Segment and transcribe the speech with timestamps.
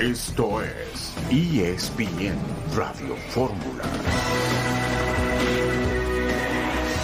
[0.00, 2.38] Esto es ESPN
[2.74, 3.84] Radio Fórmula.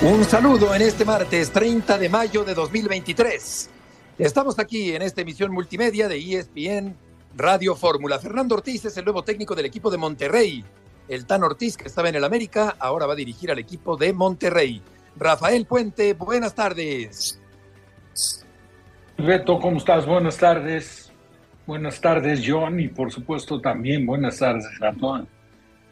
[0.01, 3.69] Un saludo en este martes 30 de mayo de 2023.
[4.17, 6.97] Estamos aquí en esta emisión multimedia de ESPN
[7.37, 8.19] Radio Fórmula.
[8.19, 10.65] Fernando Ortiz es el nuevo técnico del equipo de Monterrey.
[11.07, 14.15] El Tan Ortiz, que estaba en el América, ahora va a dirigir al equipo de
[14.15, 14.81] Monterrey.
[15.19, 17.39] Rafael Puente, buenas tardes.
[19.19, 20.07] Reto, ¿cómo estás?
[20.07, 21.06] Buenas tardes.
[21.67, 24.93] Buenas tardes, John, y por supuesto también buenas tardes a,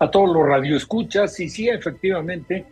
[0.08, 1.40] todos los radioescuchas.
[1.40, 2.64] Y sí, efectivamente,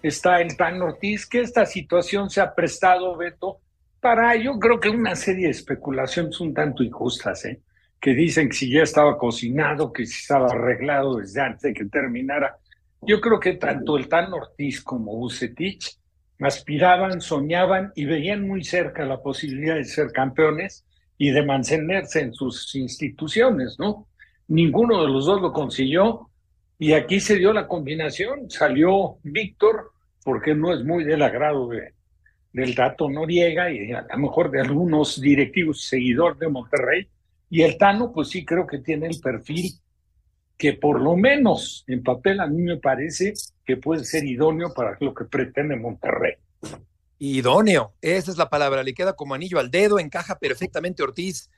[0.00, 3.58] está el Tan Ortiz, que esta situación se ha prestado, Beto,
[4.00, 7.60] para yo creo que una serie de especulaciones un tanto injustas, ¿eh?
[8.00, 11.86] que dicen que si ya estaba cocinado, que si estaba arreglado desde antes de que
[11.86, 12.58] terminara.
[13.02, 15.98] Yo creo que tanto el Tan Ortiz como Bucetich
[16.38, 20.85] aspiraban, soñaban y veían muy cerca la posibilidad de ser campeones
[21.18, 24.06] y de mantenerse en sus instituciones, ¿no?
[24.48, 26.30] Ninguno de los dos lo consiguió
[26.78, 28.50] y aquí se dio la combinación.
[28.50, 29.92] Salió Víctor,
[30.24, 31.94] porque no es muy del agrado de,
[32.52, 37.08] del dato Noriega y a lo mejor de algunos directivos seguidores de Monterrey.
[37.48, 39.72] Y el Tano, pues sí creo que tiene el perfil
[40.58, 44.96] que por lo menos en papel a mí me parece que puede ser idóneo para
[45.00, 46.34] lo que pretende Monterrey
[47.18, 51.50] idóneo, esa es la palabra, le queda como anillo al dedo, encaja perfectamente Ortiz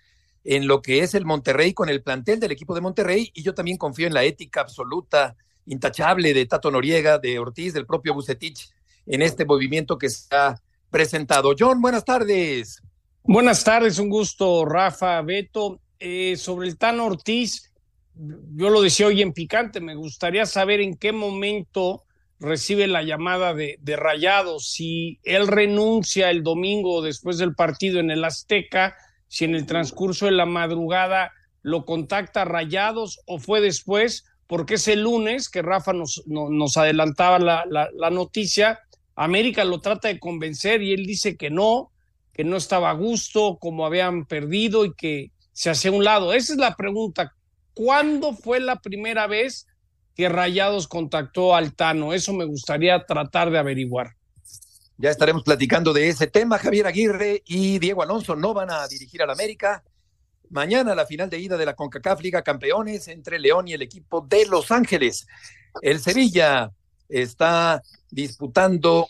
[0.44, 3.54] en lo que es el Monterrey con el plantel del equipo de Monterrey y yo
[3.54, 5.36] también confío en la ética absoluta,
[5.66, 8.70] intachable de Tato Noriega, de Ortiz, del propio Bucetich
[9.06, 11.54] en este movimiento que se ha presentado.
[11.58, 12.80] John, buenas tardes.
[13.24, 15.80] Buenas tardes, un gusto, Rafa, Beto.
[16.00, 17.72] Eh, sobre el Tan Ortiz,
[18.14, 22.04] yo lo decía hoy en Picante, me gustaría saber en qué momento
[22.40, 28.10] recibe la llamada de, de Rayados, si él renuncia el domingo después del partido en
[28.10, 28.96] el Azteca,
[29.28, 34.88] si en el transcurso de la madrugada lo contacta Rayados o fue después, porque es
[34.88, 38.80] el lunes que Rafa nos, nos adelantaba la, la, noticia,
[39.14, 41.92] América lo trata de convencer y él dice que no,
[42.32, 46.32] que no estaba a gusto, como habían perdido y que se hace un lado.
[46.32, 47.34] Esa es la pregunta.
[47.74, 49.66] ¿Cuándo fue la primera vez
[50.18, 52.12] que Rayados contactó al Tano.
[52.12, 54.16] Eso me gustaría tratar de averiguar.
[54.96, 56.58] Ya estaremos platicando de ese tema.
[56.58, 59.84] Javier Aguirre y Diego Alonso no van a dirigir al América.
[60.50, 64.20] Mañana la final de ida de la CONCACAF Liga Campeones entre León y el equipo
[64.20, 65.28] de Los Ángeles.
[65.82, 66.72] El Sevilla
[67.08, 67.80] está
[68.10, 69.06] disputando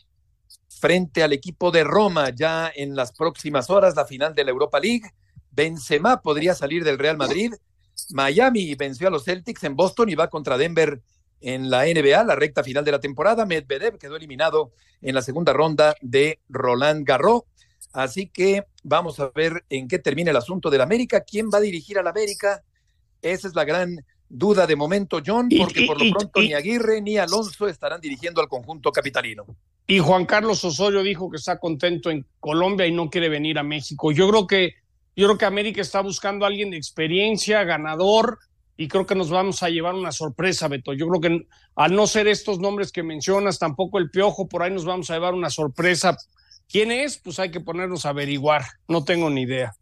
[0.68, 4.78] frente al equipo de Roma ya en las próximas horas la final de la Europa
[4.78, 5.10] League.
[5.52, 7.54] Benzema podría salir del Real Madrid
[8.10, 11.00] Miami venció a los Celtics en Boston y va contra Denver
[11.40, 13.46] en la NBA, la recta final de la temporada.
[13.46, 17.42] Medvedev quedó eliminado en la segunda ronda de Roland Garros.
[17.92, 21.22] Así que vamos a ver en qué termina el asunto del América.
[21.22, 22.62] ¿Quién va a dirigir al América?
[23.22, 27.16] Esa es la gran duda de momento, John, porque por lo pronto ni Aguirre ni
[27.16, 29.46] Alonso estarán dirigiendo al conjunto capitalino.
[29.86, 33.62] Y Juan Carlos Osorio dijo que está contento en Colombia y no quiere venir a
[33.62, 34.12] México.
[34.12, 34.74] Yo creo que
[35.18, 38.38] yo creo que América está buscando a alguien de experiencia, ganador,
[38.76, 40.92] y creo que nos vamos a llevar una sorpresa, Beto.
[40.92, 44.70] Yo creo que al no ser estos nombres que mencionas, tampoco el piojo, por ahí
[44.70, 46.16] nos vamos a llevar una sorpresa.
[46.68, 47.18] ¿Quién es?
[47.18, 48.62] Pues hay que ponernos a averiguar.
[48.86, 49.74] No tengo ni idea.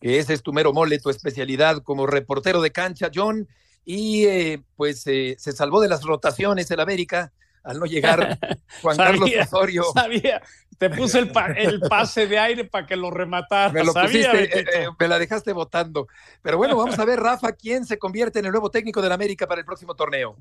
[0.00, 3.46] Ese es tu mero mole, tu especialidad como reportero de cancha, John.
[3.84, 7.32] Y eh, pues eh, se salvó de las rotaciones el América
[7.64, 8.38] al no llegar
[8.82, 9.84] Juan Carlos Osorio.
[9.92, 10.42] Sabía,
[10.78, 13.72] te puse el, el pase de aire para que lo rematara.
[13.72, 16.08] Me lo pusiste, eh, eh, me la dejaste votando.
[16.42, 19.46] Pero bueno, vamos a ver, Rafa, quién se convierte en el nuevo técnico del América
[19.46, 20.36] para el próximo torneo.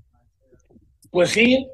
[1.12, 1.68] Pues sí,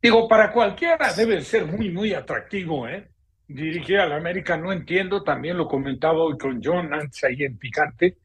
[0.00, 3.08] digo, para cualquiera debe ser muy, muy atractivo, ¿eh?
[3.46, 8.16] Dirigir al América, no entiendo, también lo comentaba hoy con John antes ahí en Picante,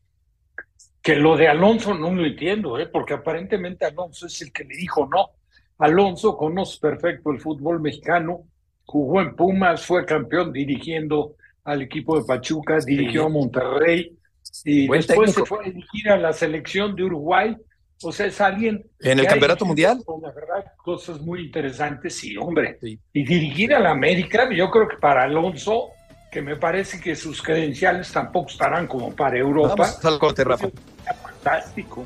[1.02, 2.88] que lo de Alonso no lo entiendo, ¿eh?
[2.88, 5.32] Porque aparentemente Alonso es el que le dijo no.
[5.80, 8.46] Alonso conoce perfecto el fútbol mexicano,
[8.88, 14.18] jugó en Pumas, fue campeón dirigiendo al equipo de Pachuca, dirigió a Monterrey
[14.64, 17.56] y después se fue a dirigir a la selección de Uruguay.
[18.02, 18.86] O sea, es alguien.
[19.00, 20.02] ¿En el Campeonato Mundial?
[20.22, 22.80] la verdad, cosas muy interesantes, sí, hombre.
[22.82, 25.90] Y dirigir a la América, yo creo que para Alonso,
[26.32, 29.76] que me parece que sus credenciales tampoco estarán como para Europa.
[29.78, 30.70] Vamos al corte, Rafa.
[31.24, 32.06] Fantástico.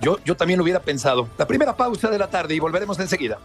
[0.00, 1.28] Yo, yo también lo hubiera pensado.
[1.36, 3.38] La primera pausa de la tarde y volveremos enseguida.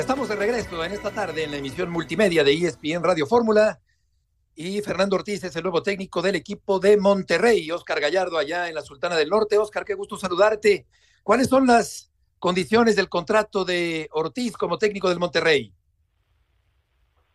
[0.00, 3.80] Estamos de regreso en esta tarde en la emisión multimedia de ESPN Radio Fórmula
[4.56, 7.70] y Fernando Ortiz es el nuevo técnico del equipo de Monterrey.
[7.70, 9.58] Oscar Gallardo allá en la Sultana del Norte.
[9.58, 10.86] Oscar, qué gusto saludarte.
[11.22, 15.70] ¿Cuáles son las condiciones del contrato de Ortiz como técnico del Monterrey?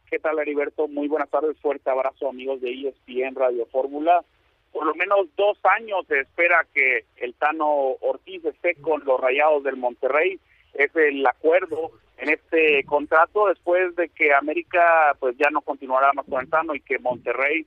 [0.10, 0.88] ¿Qué tal, Heriberto?
[0.88, 1.56] Muy buenas tardes.
[1.62, 4.26] Fuerte abrazo, amigos de ESPN Radio Fórmula.
[4.74, 7.70] Por lo menos dos años se espera que el Tano
[8.02, 10.40] Ortiz esté con los Rayados del Monterrey.
[10.74, 16.26] Es el acuerdo en este contrato después de que América pues ya no continuará más
[16.26, 17.66] con el Tano y que Monterrey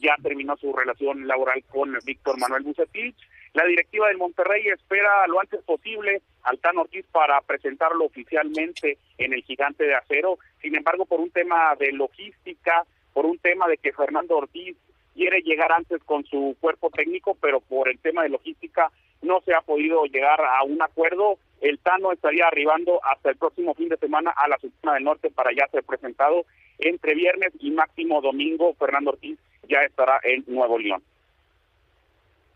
[0.00, 3.16] ya terminó su relación laboral con Víctor Manuel Bucetich.
[3.52, 9.32] La directiva del Monterrey espera lo antes posible al Tano Ortiz para presentarlo oficialmente en
[9.32, 10.38] el Gigante de Acero.
[10.62, 14.76] Sin embargo, por un tema de logística, por un tema de que Fernando Ortiz
[15.14, 18.90] quiere llegar antes con su cuerpo técnico, pero por el tema de logística
[19.22, 21.38] no se ha podido llegar a un acuerdo.
[21.60, 25.30] El Tano estaría arribando hasta el próximo fin de semana a la Sultana del Norte
[25.30, 26.46] para ya ser presentado
[26.78, 28.74] entre viernes y máximo domingo.
[28.74, 31.02] Fernando Ortiz ya estará en Nuevo León.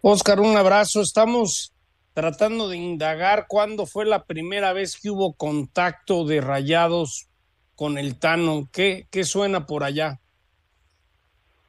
[0.00, 1.02] Oscar, un abrazo.
[1.02, 1.74] Estamos
[2.14, 7.28] tratando de indagar cuándo fue la primera vez que hubo contacto de rayados
[7.74, 8.68] con el Tano.
[8.72, 10.18] ¿Qué, qué suena por allá?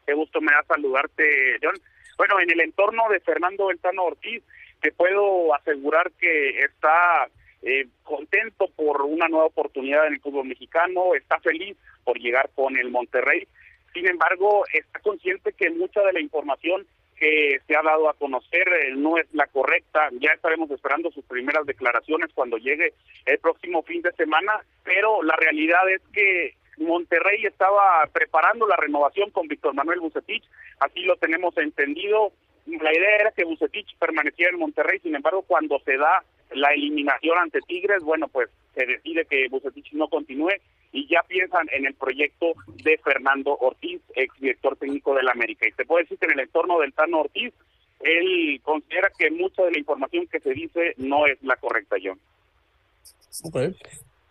[0.06, 1.24] Qué gusto me da saludarte,
[1.62, 1.76] John.
[2.18, 4.44] Bueno, en el entorno de Fernando El Tano Ortiz,
[4.86, 7.28] te puedo asegurar que está
[7.64, 12.78] eh, contento por una nueva oportunidad en el fútbol mexicano, está feliz por llegar con
[12.78, 13.48] el Monterrey.
[13.96, 16.86] Sin embargo, está consciente que mucha de la información
[17.16, 20.10] que se ha dado a conocer eh, no es la correcta.
[20.20, 22.94] Ya estaremos esperando sus primeras declaraciones cuando llegue
[23.26, 29.32] el próximo fin de semana, pero la realidad es que Monterrey estaba preparando la renovación
[29.32, 30.44] con Víctor Manuel Bucetich,
[30.80, 32.34] así lo tenemos entendido
[32.66, 37.38] la idea era que Bucetich permaneciera en Monterrey, sin embargo, cuando se da la eliminación
[37.38, 40.54] ante Tigres, bueno, pues se decide que Bucetich no continúe
[40.92, 42.54] y ya piensan en el proyecto
[42.84, 45.68] de Fernando Ortiz, ex director técnico del América.
[45.68, 47.54] Y se puede decir que en el entorno del Tano Ortiz,
[48.00, 52.20] él considera que mucha de la información que se dice no es la correcta, John.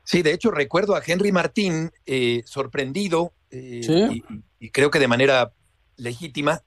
[0.04, 4.20] Sí, de hecho recuerdo a Henry Martín eh, sorprendido eh,
[4.58, 5.52] y creo que de manera
[5.96, 6.62] legítima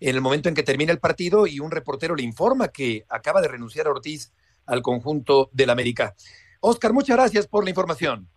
[0.00, 3.40] en el momento en que termina el partido y un reportero le informa que acaba
[3.40, 4.32] de renunciar a Ortiz
[4.66, 6.14] al conjunto del América.
[6.60, 8.28] Oscar, muchas gracias por la información.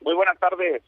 [0.00, 0.82] Muy buenas tardes.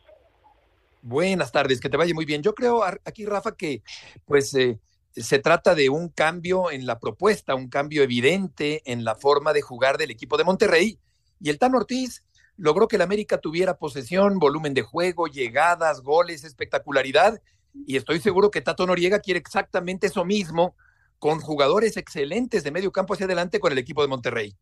[1.02, 2.42] Buenas tardes, que te vaya muy bien.
[2.42, 3.82] Yo creo aquí, Rafa, que
[4.24, 4.78] pues eh,
[5.12, 9.62] se trata de un cambio en la propuesta, un cambio evidente en la forma de
[9.62, 10.98] jugar del equipo de Monterrey.
[11.40, 12.24] Y el Tan Ortiz
[12.56, 17.40] logró que el América tuviera posesión, volumen de juego, llegadas, goles, espectacularidad
[17.86, 20.76] y estoy seguro que Tato Noriega quiere exactamente eso mismo
[21.18, 24.54] con jugadores excelentes de medio campo hacia adelante con el equipo de Monterrey.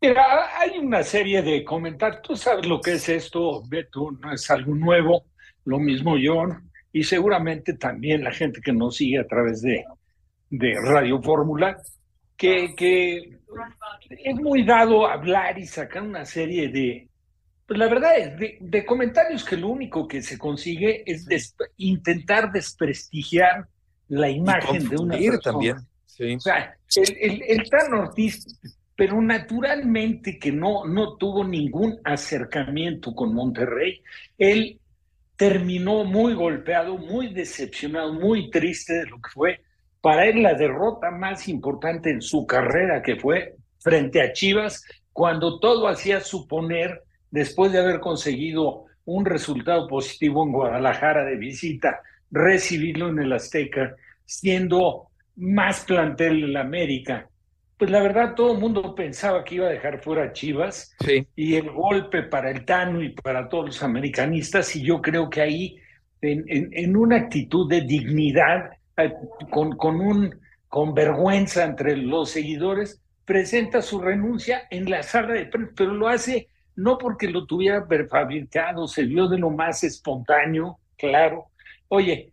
[0.00, 2.22] Mira, hay una serie de comentarios.
[2.22, 5.24] Tú sabes lo que es esto, Beto, no es algo nuevo.
[5.64, 6.44] Lo mismo yo,
[6.92, 9.84] y seguramente también la gente que nos sigue a través de,
[10.48, 11.76] de Radio Fórmula,
[12.36, 13.38] que, que
[14.10, 17.08] es muy dado hablar y sacar una serie de,
[17.66, 23.66] pues la verdad es, de, comentarios que lo único que se consigue es intentar desprestigiar
[24.08, 25.40] la imagen de una persona.
[25.40, 25.76] también.
[25.76, 28.46] O sea, el, el, Tan Ortiz,
[28.94, 34.02] pero naturalmente que no, no tuvo ningún acercamiento con Monterrey,
[34.38, 34.80] él
[35.36, 39.60] terminó muy golpeado, muy decepcionado, muy triste de lo que fue
[40.06, 45.58] para él la derrota más importante en su carrera, que fue frente a Chivas, cuando
[45.58, 53.08] todo hacía suponer después de haber conseguido un resultado positivo en Guadalajara de visita, recibirlo
[53.08, 57.28] en el Azteca, siendo más plantel en la América.
[57.78, 60.96] Pues la verdad, todo el mundo pensaba que iba a dejar fuera a Chivas
[61.36, 65.42] y el golpe para el Tano y para todos los americanistas, y yo creo que
[65.42, 65.76] ahí,
[66.22, 69.12] en, en, una actitud de dignidad, eh,
[69.50, 70.34] con, con, un,
[70.68, 76.08] con vergüenza entre los seguidores, presenta su renuncia en la sala de prensa, pero lo
[76.08, 81.46] hace no porque lo tuviera prefabricado, se vio de lo más espontáneo, claro.
[81.88, 82.32] Oye,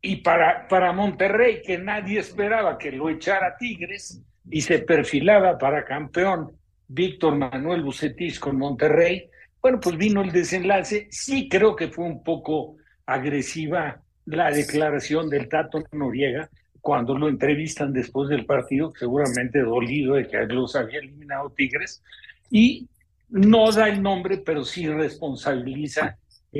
[0.00, 5.84] y para, para Monterrey, que nadie esperaba que lo echara Tigres y se perfilaba para
[5.84, 6.52] campeón
[6.88, 9.30] Víctor Manuel Bucetis con Monterrey,
[9.62, 11.08] bueno, pues vino el desenlace.
[11.10, 12.76] Sí creo que fue un poco
[13.06, 16.50] agresiva la declaración del Tato Noriega
[16.80, 22.02] cuando lo entrevistan después del partido, seguramente dolido de que los había eliminado Tigres,
[22.50, 22.86] y
[23.28, 26.18] no da el nombre, pero sí responsabiliza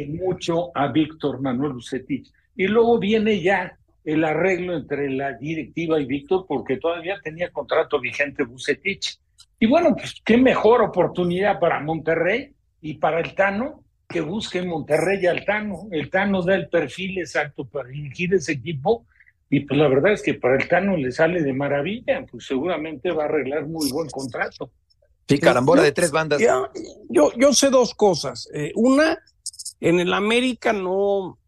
[0.09, 2.33] mucho a Víctor Manuel Bucetich.
[2.57, 8.01] Y luego viene ya el arreglo entre la directiva y Víctor, porque todavía tenía contrato
[8.01, 9.19] vigente Bucetich.
[9.59, 15.25] Y bueno, pues qué mejor oportunidad para Monterrey y para el Tano que busque Monterrey
[15.27, 15.89] al Tano.
[15.91, 19.07] El Tano da el perfil exacto para dirigir ese equipo
[19.51, 23.11] y pues la verdad es que para el Tano le sale de maravilla, pues seguramente
[23.11, 24.71] va a arreglar muy buen contrato.
[25.29, 26.41] Sí, carambola de tres bandas.
[27.09, 28.49] Yo, yo, sé dos cosas.
[28.53, 29.19] Eh, una,
[29.81, 31.39] en el América no,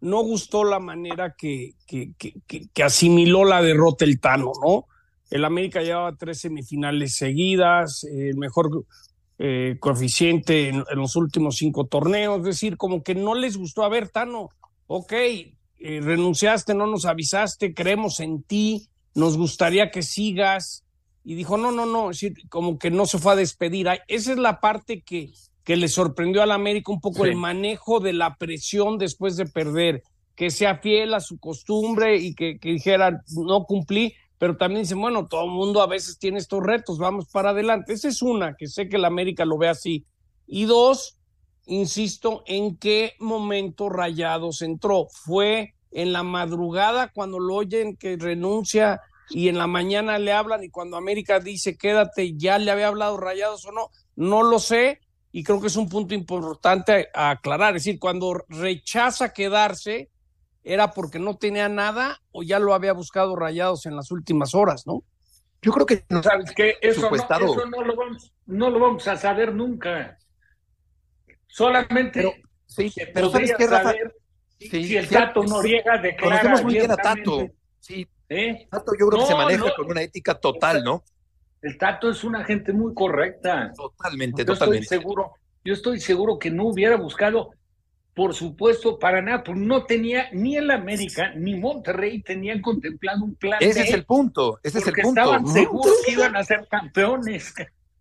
[0.00, 4.86] no gustó la manera que, que, que, asimiló la derrota el Tano, ¿no?
[5.30, 8.84] El América llevaba tres semifinales seguidas, el mejor
[9.38, 13.82] eh, coeficiente en, los últimos cinco torneos, es decir, como que no les gustó.
[13.82, 14.50] A ver, Tano,
[14.86, 20.83] ok, eh, renunciaste, no nos avisaste, creemos en ti, nos gustaría que sigas.
[21.24, 23.88] Y dijo, no, no, no, decir, como que no se fue a despedir.
[24.08, 25.32] Esa es la parte que,
[25.64, 30.02] que le sorprendió al América un poco el manejo de la presión después de perder,
[30.36, 35.26] que sea fiel a su costumbre y que, dijera, no cumplí, pero también dicen, bueno,
[35.26, 37.94] todo el mundo a veces tiene estos retos, vamos para adelante.
[37.94, 40.04] Esa es una, que sé que el América lo ve así.
[40.46, 41.16] Y dos,
[41.64, 45.06] insisto, ¿en qué momento Rayados entró?
[45.10, 49.00] Fue en la madrugada cuando lo oyen que renuncia
[49.30, 53.16] y en la mañana le hablan y cuando América dice quédate, ya le había hablado
[53.16, 55.00] Rayados o no, no lo sé,
[55.32, 57.74] y creo que es un punto importante a, aclarar.
[57.74, 60.10] Es decir, cuando rechaza quedarse,
[60.62, 64.86] era porque no tenía nada o ya lo había buscado Rayados en las últimas horas,
[64.86, 65.02] ¿no?
[65.60, 66.22] Yo creo que no.
[66.22, 66.76] ¿Sabes qué?
[66.80, 70.18] Eso, no, no, lo vamos, no lo vamos a saber nunca.
[71.48, 72.20] Solamente.
[72.20, 72.32] Pero,
[72.66, 73.92] sí, pero ¿sabes qué, Rafa?
[74.58, 76.40] si el Tato Noriega declara.
[76.42, 77.48] Conocemos muy bien a Tato.
[77.80, 78.06] Sí.
[78.28, 78.66] ¿Eh?
[78.70, 81.04] Tato yo creo que se maneja con una ética total, ¿no?
[81.62, 83.72] El Tato es una gente muy correcta.
[83.74, 84.84] Totalmente, totalmente.
[84.84, 85.32] Estoy seguro,
[85.64, 87.52] yo estoy seguro que no hubiera buscado,
[88.14, 93.34] por supuesto, para nada, pues no tenía ni el América ni Monterrey tenían contemplado un
[93.34, 93.58] plan.
[93.60, 95.20] Ese es el punto, ese es el punto.
[95.20, 97.54] Estaban seguros que iban a ser campeones.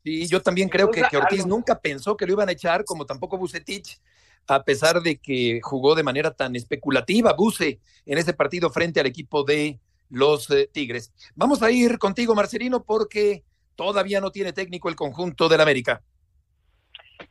[0.03, 3.37] Sí, yo también creo que, Ortiz nunca pensó que lo iban a echar, como tampoco
[3.37, 4.01] Bucetich,
[4.47, 9.05] a pesar de que jugó de manera tan especulativa Buce en ese partido frente al
[9.05, 11.13] equipo de los eh, Tigres.
[11.35, 13.43] Vamos a ir contigo, Marcelino, porque
[13.75, 16.01] todavía no tiene técnico el conjunto del América.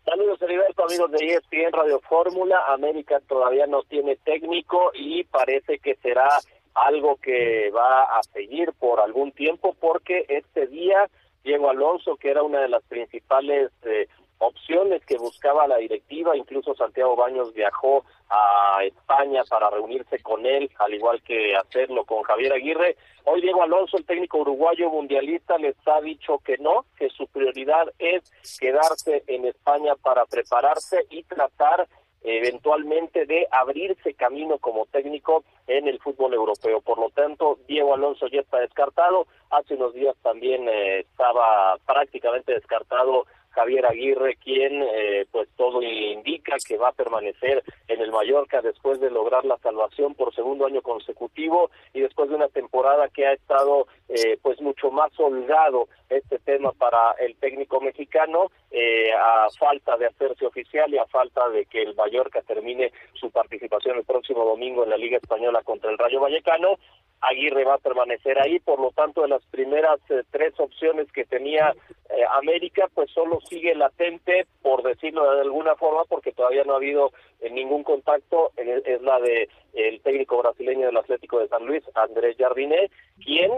[0.05, 2.57] Saludos, Heriberto, amigos de ESPN Radio Fórmula.
[2.69, 6.29] América todavía no tiene técnico y parece que será
[6.75, 11.09] algo que va a seguir por algún tiempo porque este día
[11.45, 14.09] Diego Alonso, que era una de las principales eh,
[14.43, 20.71] opciones que buscaba la directiva, incluso Santiago Baños viajó a España para reunirse con él,
[20.79, 22.97] al igual que hacerlo con Javier Aguirre.
[23.25, 27.93] Hoy Diego Alonso, el técnico uruguayo mundialista, les ha dicho que no, que su prioridad
[27.99, 31.87] es quedarse en España para prepararse y tratar
[32.25, 36.81] eventualmente de abrirse camino como técnico en el fútbol europeo.
[36.81, 39.27] Por lo tanto, Diego Alonso ya está descartado.
[39.51, 46.57] Hace unos días también eh, estaba prácticamente descartado Javier Aguirre, quien eh, pues todo indica
[46.67, 50.83] que va a permanecer en el Mallorca después de lograr la salvación por segundo año
[50.83, 56.39] consecutivo y después de una temporada que ha estado eh, pues mucho más holgado este
[56.39, 61.67] tema para el técnico mexicano eh, a falta de hacerse oficial y a falta de
[61.67, 65.99] que el Mallorca termine su participación el próximo domingo en la Liga Española contra el
[65.99, 66.79] Rayo Vallecano
[67.23, 71.25] Aguirre va a permanecer ahí, por lo tanto de las primeras eh, tres opciones que
[71.25, 71.73] tenía
[72.11, 76.77] eh, América, pues solo sigue latente, por decirlo de alguna forma, porque todavía no ha
[76.77, 81.83] habido eh, ningún contacto, es la de el técnico brasileño del Atlético de San Luis,
[81.95, 82.91] Andrés Jardiné,
[83.25, 83.53] quien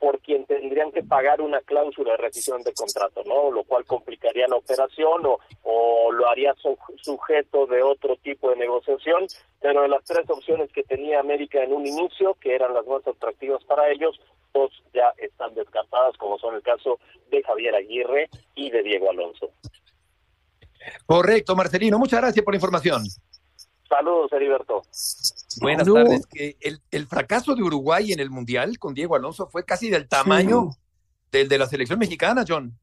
[0.00, 3.50] por quien tendrían que pagar una cláusula de rescisión de contrato, ¿no?
[3.50, 6.54] Lo cual complicaría la operación o, o lo haría
[7.02, 9.26] sujeto de otro tipo de negociación,
[9.60, 13.06] pero de las tres opciones que tenía América en un inicio, que eran las más
[13.06, 14.18] atractivas para ellos,
[14.54, 16.98] dos ya están descartadas, como son el caso
[17.30, 19.50] de Javier Aguirre y de Diego Alonso.
[21.04, 23.02] Correcto, Marcelino, muchas gracias por la información.
[23.90, 24.82] Saludos, Heriberto.
[25.60, 26.26] Buenas tardes.
[26.28, 30.70] Que el, fracaso de Uruguay en el Mundial con Diego Alonso fue casi del tamaño
[31.32, 32.78] del de la selección mexicana, John.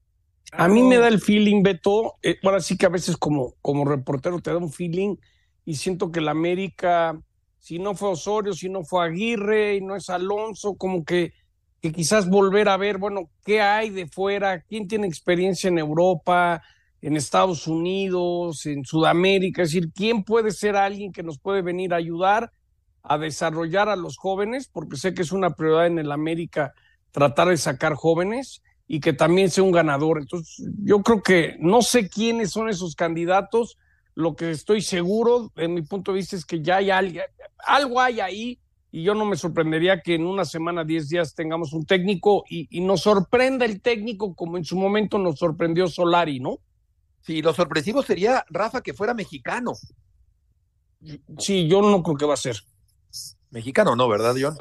[0.51, 2.15] A mí me da el feeling, Beto.
[2.21, 5.15] Eh, ahora sí que a veces como, como reportero te da un feeling
[5.63, 7.17] y siento que la América,
[7.57, 11.33] si no fue Osorio, si no fue Aguirre y no es Alonso, como que,
[11.81, 16.61] que quizás volver a ver, bueno, qué hay de fuera, quién tiene experiencia en Europa,
[17.01, 21.93] en Estados Unidos, en Sudamérica, es decir, ¿quién puede ser alguien que nos puede venir
[21.93, 22.51] a ayudar
[23.03, 24.69] a desarrollar a los jóvenes?
[24.71, 26.73] Porque sé que es una prioridad en el América
[27.11, 30.19] tratar de sacar jóvenes y que también sea un ganador.
[30.19, 33.77] Entonces, yo creo que no sé quiénes son esos candidatos.
[34.15, 37.19] Lo que estoy seguro, en mi punto de vista, es que ya hay algo,
[37.59, 38.59] algo hay ahí
[38.91, 42.81] y yo no me sorprendería que en una semana, diez días tengamos un técnico y
[42.81, 46.59] nos sorprenda el técnico como en su momento nos sorprendió Solari, ¿no?
[47.27, 49.73] Sí, lo sorpresivo sería, Rafa, que fuera mexicano.
[51.37, 52.55] Sí, yo no creo que va a ser.
[53.49, 54.55] Mexicano no, ¿verdad, John?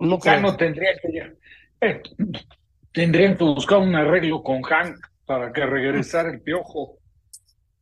[0.00, 1.36] No, no tendría que
[1.82, 2.02] eh,
[2.92, 4.96] tendrían que buscar un arreglo con Hank
[5.26, 6.96] para que regresara el piojo.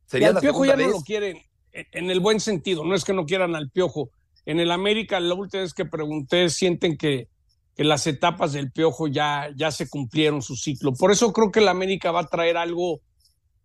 [0.06, 3.26] Sería el piojo ya no lo quieren, en el buen sentido, no es que no
[3.26, 4.10] quieran al piojo.
[4.46, 7.28] En el América, la última vez que pregunté, sienten que,
[7.76, 10.92] que las etapas del piojo ya, ya se cumplieron su ciclo.
[10.92, 13.00] Por eso creo que el América va a traer algo,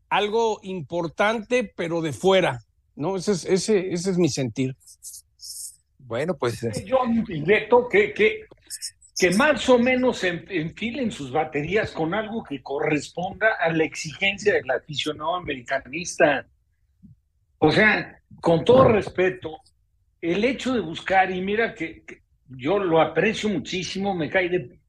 [0.10, 2.63] algo importante, pero de fuera.
[2.96, 3.16] ¿no?
[3.16, 4.75] Ese es, ese, ese es mi sentir.
[5.98, 6.62] Bueno, pues.
[6.86, 7.00] Yo
[7.46, 8.46] Beto, que, que,
[9.18, 14.70] que más o menos enfilen sus baterías con algo que corresponda a la exigencia del
[14.72, 16.48] aficionado americanista.
[17.60, 19.60] O sea, con todo respeto,
[20.22, 22.04] el hecho de buscar, y mira que,
[22.48, 24.80] yo lo aprecio muchísimo, me cae de,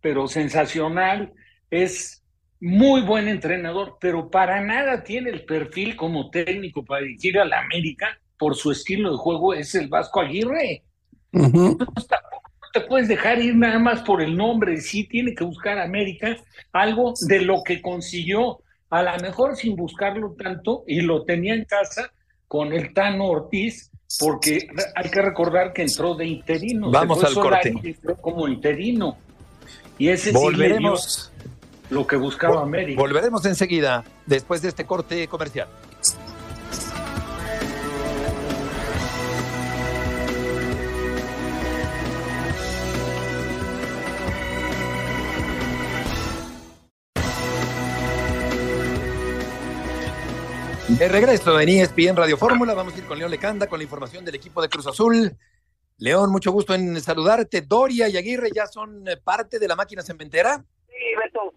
[0.00, 1.32] pero sensacional,
[1.70, 2.17] es
[2.60, 7.60] muy buen entrenador, pero para nada tiene el perfil como técnico para dirigir a la
[7.60, 10.82] América por su estilo de juego es el Vasco Aguirre.
[11.32, 11.76] no,
[12.72, 16.36] te puedes dejar ir nada más por el nombre, sí tiene que buscar América
[16.72, 18.60] algo de lo que consiguió,
[18.90, 22.12] a lo mejor sin buscarlo tanto, y lo tenía en casa
[22.46, 26.90] con el Tano Ortiz, porque hay que recordar que entró de interino.
[26.90, 27.74] Vamos al corte.
[27.82, 29.18] Entró como interino.
[29.98, 31.32] Y ese Volveremos.
[31.90, 33.00] Lo que buscaba América.
[33.00, 35.68] Volveremos enseguida, después de este corte comercial.
[50.88, 54.24] De regreso en ESPN Radio Fórmula, vamos a ir con León Lecanda con la información
[54.24, 55.36] del equipo de Cruz Azul.
[55.98, 57.60] León, mucho gusto en saludarte.
[57.60, 60.64] Doria y Aguirre ya son eh, parte de la máquina cementera.
[60.88, 61.52] Sí, Beto.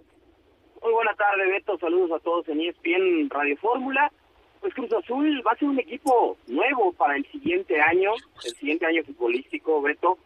[0.82, 1.78] Muy buena tarde, Beto.
[1.78, 4.12] Saludos a todos en ESPN Radio Fórmula.
[4.60, 8.12] Pues Cruz Azul va a ser un equipo nuevo para el siguiente año,
[8.46, 10.18] el siguiente año futbolístico, Beto.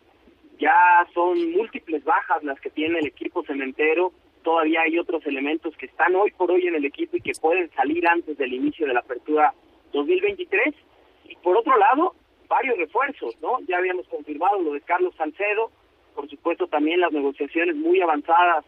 [0.59, 4.11] Ya son múltiples bajas las que tiene el equipo cementero
[4.45, 7.69] todavía hay otros elementos que están hoy por hoy en el equipo y que pueden
[7.71, 9.53] salir antes del inicio de la apertura
[9.91, 10.73] 2023.
[11.25, 12.13] Y por otro lado,
[12.47, 13.59] varios refuerzos, ¿no?
[13.67, 15.71] Ya habíamos confirmado lo de Carlos Salcedo,
[16.13, 18.63] por supuesto también las negociaciones muy avanzadas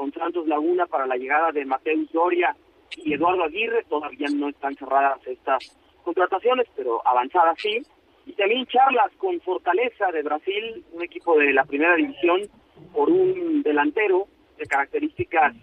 [0.00, 2.56] con Santos Laguna para la llegada de Mateus Doria
[3.04, 7.82] y Eduardo Aguirre, todavía no están cerradas estas contrataciones, pero avanzadas sí.
[8.24, 12.48] Y también charlas con Fortaleza de Brasil, un equipo de la primera división,
[12.94, 15.54] por un delantero de características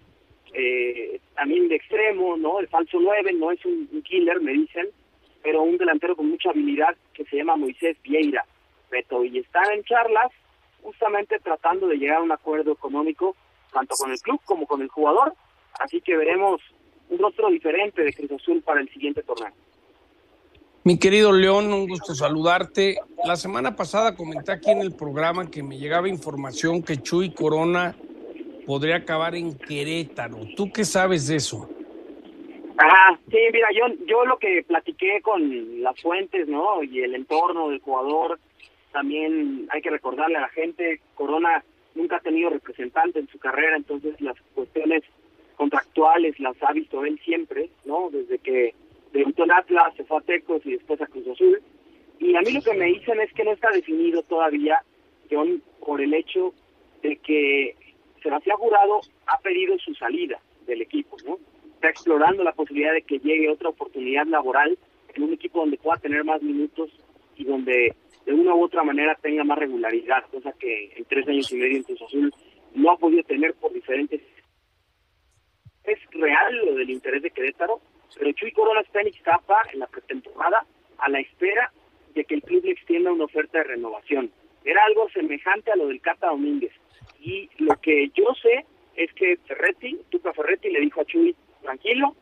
[0.53, 2.59] eh, también de extremo, ¿no?
[2.59, 4.85] El falso 9 no es un, killer, me dicen,
[5.41, 8.45] pero un delantero con mucha habilidad que se llama Moisés Vieira,
[8.91, 10.31] Beto, y están en charlas
[10.83, 13.35] justamente tratando de llegar a un acuerdo económico
[13.77, 15.33] tanto con el club como con el jugador,
[15.79, 16.61] así que veremos
[17.09, 19.53] un rostro diferente de Cruz Azul para el siguiente torneo.
[20.83, 22.97] Mi querido León, un gusto saludarte.
[23.25, 27.95] La semana pasada comenté aquí en el programa que me llegaba información que Chuy Corona
[28.65, 30.39] podría acabar en Querétaro.
[30.55, 31.69] ¿Tú qué sabes de eso?
[32.77, 36.83] Ajá, sí, mira, yo, yo lo que platiqué con las fuentes, ¿no?
[36.83, 38.39] Y el entorno del jugador,
[38.91, 41.63] también hay que recordarle a la gente, Corona
[41.97, 45.03] nunca ha tenido representante en su carrera, entonces las cuestiones
[45.55, 48.09] contractuales las ha visto él siempre, ¿no?
[48.11, 48.73] Desde que
[49.11, 51.61] debutó en Atlas, se fue a Tecos y después a Cruz Azul.
[52.19, 54.81] Y a mí lo que me dicen es que no está definido todavía,
[55.29, 56.53] John, por el hecho
[57.01, 57.75] de que
[58.21, 61.39] Sebastián Jurado ha pedido su salida del equipo, ¿no?
[61.75, 64.77] Está explorando la posibilidad de que llegue otra oportunidad laboral
[65.13, 66.89] en un equipo donde pueda tener más minutos
[67.35, 67.95] y donde
[68.27, 71.77] de una u otra manera tenga más regularidad, cosa que en tres años y medio
[71.77, 72.33] en Cruz Azul
[72.75, 74.21] no ha podido tener por diferentes...
[75.85, 77.79] Es real lo del interés de Querétaro,
[78.19, 80.65] pero Chuy Corona está en Ixtapa en la pretemporada
[80.97, 81.71] a la espera
[82.13, 84.29] de que el club le extienda una oferta de renovación.
[84.65, 86.73] Era algo semejante a lo del Cata Domínguez.
[87.21, 88.65] Y lo que yo sé
[88.97, 92.13] es que Ferretti, Tuca Ferretti le dijo a Chuy, tranquilo,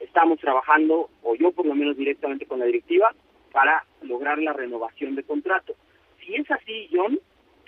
[0.00, 3.14] estamos trabajando, o yo por lo menos directamente con la directiva,
[3.52, 5.74] para lograr la renovación de contrato.
[6.20, 7.18] Si es así, John,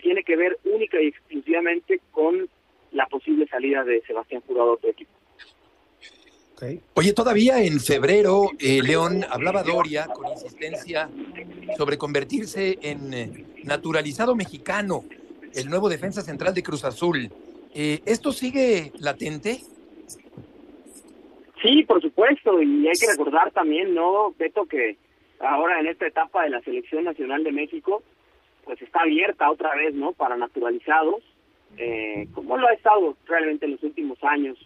[0.00, 2.48] tiene que ver única y exclusivamente con
[2.92, 5.12] la posible salida de Sebastián Jurado de equipo.
[6.94, 11.10] Oye, todavía en febrero, eh, León hablaba Doria con insistencia
[11.76, 15.04] sobre convertirse en eh, naturalizado mexicano
[15.54, 17.30] el nuevo defensa central de Cruz Azul.
[17.74, 19.60] Eh, ¿Esto sigue latente?
[21.60, 24.96] Sí, por supuesto, y hay que recordar también, ¿no, Beto, que
[25.40, 28.02] ahora en esta etapa de la Selección Nacional de México,
[28.64, 31.22] pues está abierta otra vez, ¿no?, para naturalizados,
[31.76, 34.58] eh, como lo ha estado realmente en los últimos años.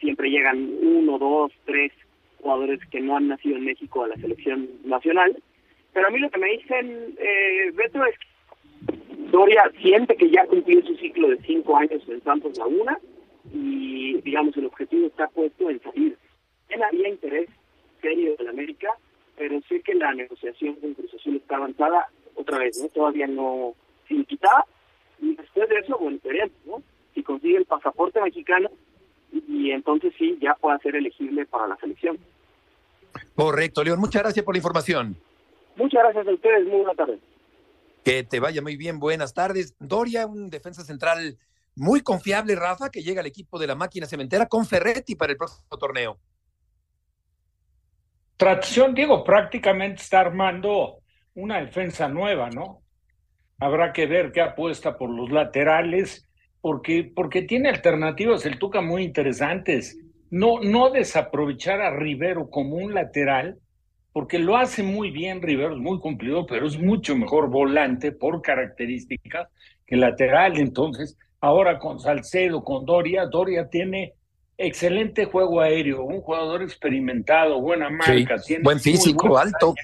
[0.00, 1.92] Siempre llegan uno, dos, tres
[2.40, 5.36] jugadores que no han nacido en México a la selección nacional.
[5.92, 8.26] Pero a mí lo que me dicen, eh, Beto, es que
[9.30, 12.98] Doria siente que ya cumplió su ciclo de cinco años en Santos Laguna
[13.52, 16.16] y, digamos, el objetivo está puesto en salir.
[16.68, 17.48] Él había interés
[18.00, 18.90] serio la América,
[19.36, 22.88] pero sé que la negociación con Cruz Azul está avanzada otra vez, ¿no?
[22.88, 23.74] Todavía no
[24.28, 24.64] quitada
[25.20, 26.82] y después de eso, bueno, veremos, ¿no?
[27.14, 28.70] Si consigue el pasaporte mexicano
[29.32, 32.18] y entonces sí, ya pueda ser elegible para la selección.
[33.34, 33.98] Correcto, León.
[33.98, 35.16] Muchas gracias por la información.
[35.76, 36.66] Muchas gracias a ustedes.
[36.66, 37.20] Muy buenas tardes.
[38.04, 38.98] Que te vaya muy bien.
[38.98, 39.74] Buenas tardes.
[39.78, 41.38] Doria, un defensa central
[41.74, 45.38] muy confiable, Rafa, que llega al equipo de la máquina cementera con Ferretti para el
[45.38, 46.18] próximo torneo.
[48.36, 50.98] Tradición, digo, prácticamente está armando
[51.34, 52.82] una defensa nueva, ¿no?
[53.58, 56.28] Habrá que ver qué apuesta por los laterales,
[56.60, 59.98] porque, porque tiene alternativas el Tuca muy interesantes.
[60.30, 63.58] No, no desaprovechar a Rivero como un lateral,
[64.12, 68.42] porque lo hace muy bien Rivero, es muy cumplido, pero es mucho mejor volante por
[68.42, 69.48] características
[69.86, 70.58] que lateral.
[70.58, 74.14] Entonces, ahora con Salcedo, con Doria, Doria tiene
[74.58, 79.74] excelente juego aéreo, un jugador experimentado, buena marca, tiene buen físico, alto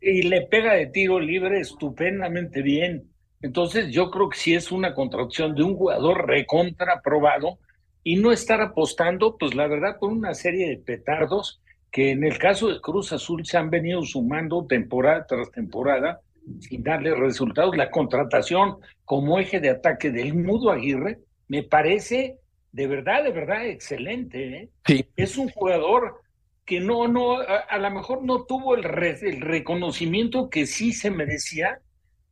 [0.00, 3.10] y le pega de tiro libre estupendamente bien.
[3.42, 7.58] Entonces yo creo que sí es una contracción de un jugador recontra probado
[8.02, 12.38] y no estar apostando, pues la verdad, por una serie de petardos que en el
[12.38, 16.20] caso de Cruz Azul se han venido sumando temporada tras temporada
[16.60, 17.76] sin darle resultados.
[17.76, 22.36] La contratación como eje de ataque del Mudo Aguirre me parece
[22.76, 24.48] de verdad, de verdad excelente.
[24.54, 24.68] ¿eh?
[24.84, 25.06] Sí.
[25.16, 26.20] Es un jugador
[26.66, 31.80] que no, no, a, lo mejor no tuvo el, el reconocimiento que sí se merecía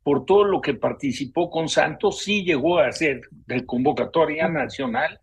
[0.03, 5.19] por todo lo que participó con Santos, sí llegó a ser de convocatoria nacional,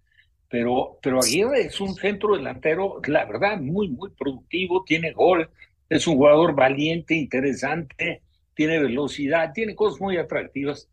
[0.49, 5.49] pero, pero Aguirre es un centro delantero, la verdad, muy, muy productivo, tiene gol,
[5.89, 8.23] es un jugador valiente, interesante,
[8.55, 10.89] tiene velocidad, tiene cosas muy atractivas.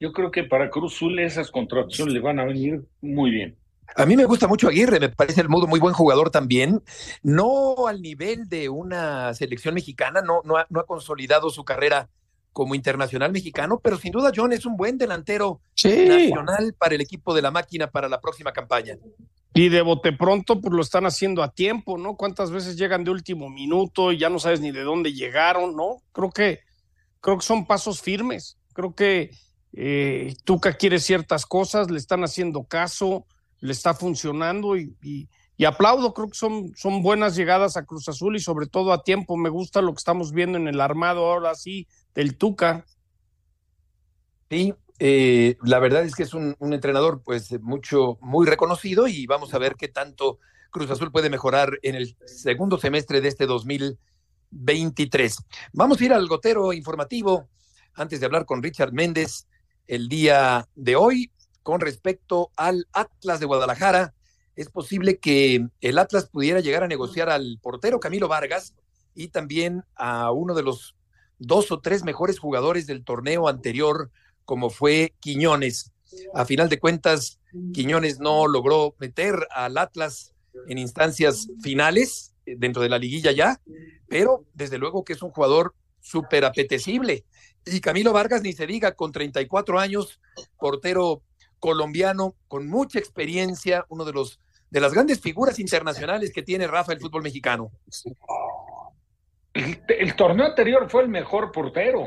[0.00, 3.56] Yo creo que para Cruz Azul esas contrataciones le van a venir muy bien.
[3.96, 6.82] A mí me gusta mucho Aguirre, me parece el modo muy buen jugador también.
[7.22, 12.08] No al nivel de una selección mexicana, no, no, ha, no ha consolidado su carrera
[12.52, 16.06] como internacional mexicano, pero sin duda John es un buen delantero Sí.
[16.06, 18.96] nacional para el equipo de la máquina para la próxima campaña.
[19.52, 22.16] Y de bote pronto, pues lo están haciendo a tiempo, ¿no?
[22.16, 25.98] ¿Cuántas veces llegan de último minuto y ya no sabes ni de dónde llegaron, ¿no?
[26.12, 26.60] Creo que,
[27.20, 28.56] creo que son pasos firmes.
[28.72, 29.30] Creo que
[29.72, 33.26] eh, Tuca quiere ciertas cosas, le están haciendo caso,
[33.64, 35.28] le está funcionando y, y-
[35.64, 39.38] aplaudo, creo que son, son buenas llegadas a Cruz Azul y sobre todo a tiempo.
[39.38, 42.84] Me gusta lo que estamos viendo en el armado ahora sí del Tuca.
[44.50, 49.24] Sí, eh, la verdad es que es un, un entrenador pues mucho, muy reconocido y
[49.26, 50.38] vamos a ver qué tanto
[50.70, 55.38] Cruz Azul puede mejorar en el segundo semestre de este 2023.
[55.72, 57.48] Vamos a ir al gotero informativo
[57.94, 59.46] antes de hablar con Richard Méndez
[59.86, 61.30] el día de hoy
[61.64, 64.14] con respecto al Atlas de Guadalajara.
[64.54, 68.74] Es posible que el Atlas pudiera llegar a negociar al portero Camilo Vargas
[69.14, 70.94] y también a uno de los
[71.38, 74.10] dos o tres mejores jugadores del torneo anterior,
[74.44, 75.90] como fue Quiñones.
[76.34, 77.40] A final de cuentas,
[77.72, 80.34] Quiñones no logró meter al Atlas
[80.68, 83.60] en instancias finales eh, dentro de la liguilla ya,
[84.06, 87.24] pero desde luego que es un jugador súper apetecible.
[87.66, 90.20] Y Camilo Vargas, ni se diga, con 34 años,
[90.58, 91.22] portero
[91.64, 96.92] colombiano, con mucha experiencia, uno de los de las grandes figuras internacionales que tiene Rafa
[96.92, 97.70] el fútbol mexicano.
[99.54, 102.06] El, torneo anterior fue el mejor portero.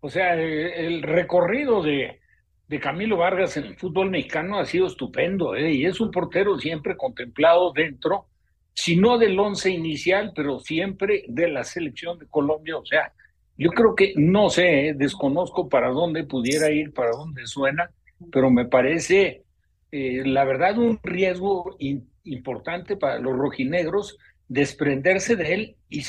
[0.00, 2.20] O sea, el, el recorrido de,
[2.66, 5.72] de Camilo Vargas en el fútbol mexicano ha sido estupendo, ¿eh?
[5.72, 8.26] y es un portero siempre contemplado dentro,
[8.72, 12.78] si no del once inicial, pero siempre de la selección de Colombia.
[12.78, 13.12] O sea,
[13.58, 14.94] yo creo que, no sé, ¿eh?
[14.94, 17.90] desconozco para dónde pudiera ir, para dónde suena,
[18.32, 19.44] pero me parece,
[19.92, 24.16] eh, la verdad, un riesgo in- importante para los rojinegros
[24.48, 26.02] desprenderse de él y,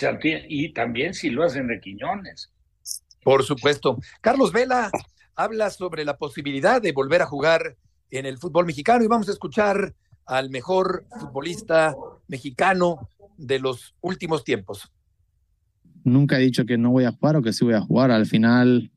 [0.49, 2.51] y también si lo hacen de Quiñones.
[3.23, 3.97] Por supuesto.
[4.21, 4.89] Carlos Vela
[5.35, 7.75] habla sobre la posibilidad de volver a jugar
[8.09, 9.93] en el fútbol mexicano y vamos a escuchar
[10.25, 11.95] al mejor futbolista
[12.27, 14.91] mexicano de los últimos tiempos.
[16.03, 18.11] nunca he dicho que no voy a jugar o que sí voy a jugar.
[18.11, 18.91] Al final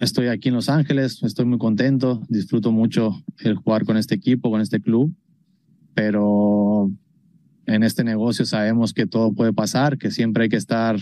[0.00, 4.50] estoy aquí en Los Ángeles, estoy muy contento, disfruto mucho el jugar con este equipo,
[4.50, 5.14] con este club,
[5.94, 6.90] pero
[7.66, 10.96] en este negocio sabemos que todo puede pasar, que siempre hay que estar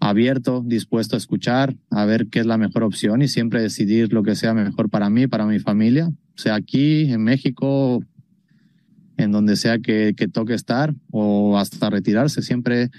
[0.00, 4.22] abierto, dispuesto a escuchar, a ver qué es la mejor opción y siempre decidir lo
[4.22, 8.02] que sea mejor para mí, para mi familia, sea aquí, en México,
[9.16, 12.42] en donde sea que, que toque estar o hasta retirarse.
[12.42, 12.90] Siempre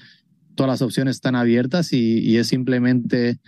[0.55, 3.39] todas las opciones están abiertas y es simplemente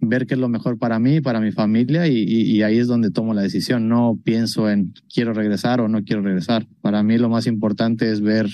[0.00, 3.34] ver qué es lo mejor para mí, para mi familia y, ahí es donde tomo
[3.34, 3.88] la decisión.
[3.88, 6.66] No pienso en quiero regresar o no quiero regresar.
[6.80, 8.46] Para mí lo más importante es ver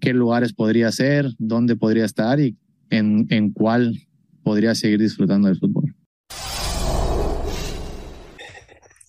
[0.00, 2.56] qué lugares podría ser, dónde podría estar y
[2.90, 3.94] en, en cuál
[4.42, 5.94] podría seguir disfrutando del fútbol.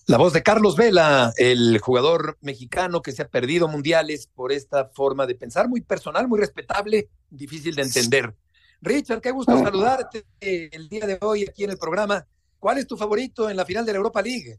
[0.06, 4.90] La voz de Carlos Vela, el jugador mexicano que se ha perdido mundiales por esta
[4.92, 8.34] forma de pensar, muy personal, muy respetable, difícil de entender.
[8.82, 12.24] Richard, qué gusto saludarte el día de hoy aquí en el programa.
[12.58, 14.58] ¿Cuál es tu favorito en la final de la Europa League?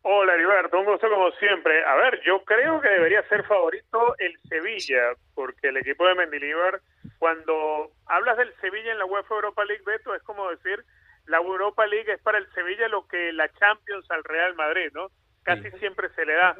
[0.00, 1.84] Hola Heriberto, un gusto como siempre.
[1.84, 6.80] A ver, yo creo que debería ser favorito el Sevilla, porque el equipo de Mendilibar,
[7.18, 10.82] cuando hablas del Sevilla en la UEFA Europa League, Beto, es como decir
[11.26, 15.08] la Europa League es para el Sevilla lo que la Champions al Real Madrid, ¿no?
[15.42, 16.56] Casi siempre se le da.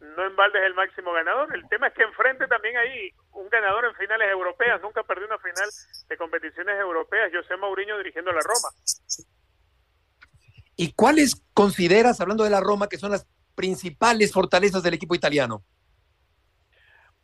[0.00, 1.54] No en balde es el máximo ganador.
[1.54, 4.80] El tema es que enfrente también hay un ganador en finales europeas.
[4.82, 5.68] Nunca perdió una final
[6.08, 7.32] de competiciones europeas.
[7.32, 8.68] José Mourinho dirigiendo la Roma.
[10.76, 15.64] ¿Y cuáles consideras, hablando de la Roma, que son las principales fortalezas del equipo italiano?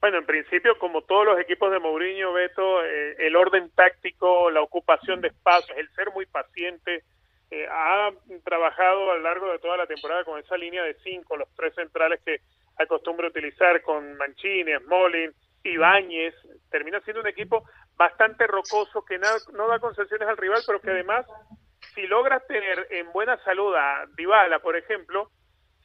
[0.00, 4.60] Bueno, en principio, como todos los equipos de Mourinho, Beto, eh, el orden táctico, la
[4.60, 7.04] ocupación de espacios, el ser muy paciente,
[7.54, 8.10] eh, ha
[8.44, 11.74] trabajado a lo largo de toda la temporada con esa línea de cinco, los tres
[11.74, 12.40] centrales que
[12.78, 15.30] acostumbra utilizar con Mancini, Smolin,
[15.62, 16.34] Ibáñez,
[16.70, 21.26] termina siendo un equipo bastante rocoso que no da concesiones al rival, pero que además,
[21.94, 25.30] si logra tener en buena salud a Dybala, por ejemplo,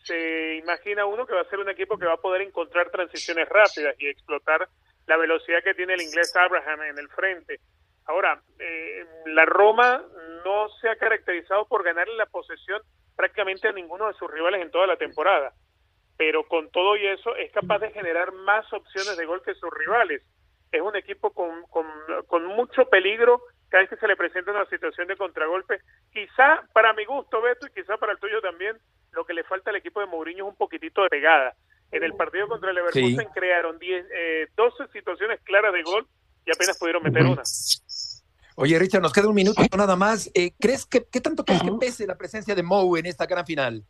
[0.06, 3.50] se imagina uno que va a ser un equipo que va a poder encontrar transiciones
[3.50, 4.70] rápidas y explotar
[5.06, 7.60] la velocidad que tiene el inglés Abraham en el frente.
[8.08, 10.04] Ahora, eh, la Roma
[10.46, 12.82] no se ha caracterizado por ganarle la posesión
[13.16, 15.54] prácticamente a ninguno de sus rivales en toda la temporada,
[16.18, 19.70] pero con todo y eso es capaz de generar más opciones de gol que sus
[19.72, 20.24] rivales.
[20.72, 21.86] Es un equipo con, con,
[22.28, 25.82] con mucho peligro cada vez que se le presenta una situación de contragolpe.
[26.14, 28.78] Quizá para mi gusto, Beto, y quizá para el tuyo también,
[29.12, 31.56] lo que le falta al equipo de Mourinho es un poquitito de pegada.
[31.92, 36.06] En el partido contra el Leverkusen crearon 10, eh, 12 situaciones claras de gol
[36.46, 37.44] y apenas pudieron meter una.
[38.60, 40.32] Oye, Richard, nos queda un minuto nada más.
[40.34, 43.46] Eh, ¿Crees que qué tanto crees que pese la presencia de Mou en esta gran
[43.46, 43.84] final?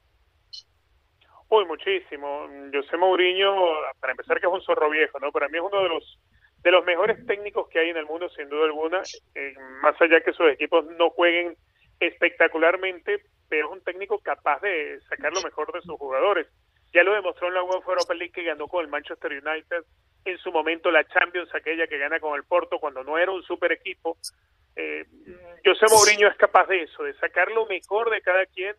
[1.48, 2.50] Uy, muchísimo.
[2.74, 3.56] José Mourinho,
[4.02, 5.32] para empezar, que es un zorro viejo, ¿no?
[5.32, 6.20] Para mí es uno de los
[6.64, 9.04] de los mejores técnicos que hay en el mundo, sin duda alguna.
[9.36, 11.56] Eh, más allá que sus equipos no jueguen
[12.02, 16.46] espectacularmente, pero es un técnico capaz de sacar lo mejor de sus jugadores.
[16.94, 19.86] Ya lo demostró en la UEFA Europa League que ganó con el Manchester United,
[20.32, 23.44] en su momento la Champions, aquella que gana con el Porto cuando no era un
[23.44, 24.18] super equipo.
[24.76, 25.06] Eh,
[25.66, 28.76] José Mourinho es capaz de eso, de sacar lo mejor de cada quien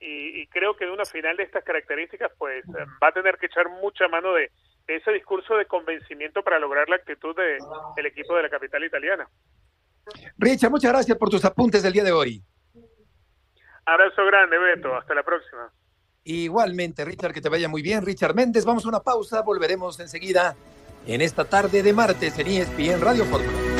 [0.00, 2.64] y, creo que en una final de estas características pues
[3.02, 4.50] va a tener que echar mucha mano de,
[4.86, 7.58] ese discurso de convencimiento para lograr la actitud de,
[7.96, 9.28] del equipo de la capital italiana.
[10.38, 12.42] Richard, muchas gracias por tus apuntes del día de hoy.
[13.84, 14.96] Abrazo grande, Beto.
[14.96, 15.70] Hasta la próxima.
[16.24, 18.04] Igualmente, Richard, que te vaya muy bien.
[18.04, 19.42] Richard Méndez, vamos a una pausa.
[19.42, 20.56] Volveremos enseguida
[21.06, 23.70] en esta tarde de martes en ESPN Radio Fórmula.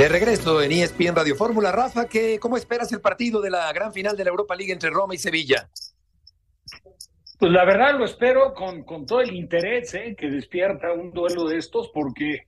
[0.00, 2.06] De regreso en ESPN Radio Fórmula, Rafa,
[2.40, 5.18] ¿cómo esperas el partido de la gran final de la Europa League entre Roma y
[5.18, 5.68] Sevilla?
[7.38, 10.14] Pues la verdad lo espero con, con todo el interés ¿eh?
[10.16, 12.46] que despierta un duelo de estos, porque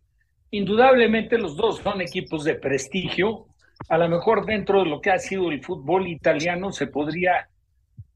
[0.51, 3.49] indudablemente los dos son equipos de prestigio.
[3.89, 7.49] A lo mejor dentro de lo que ha sido el fútbol italiano se podría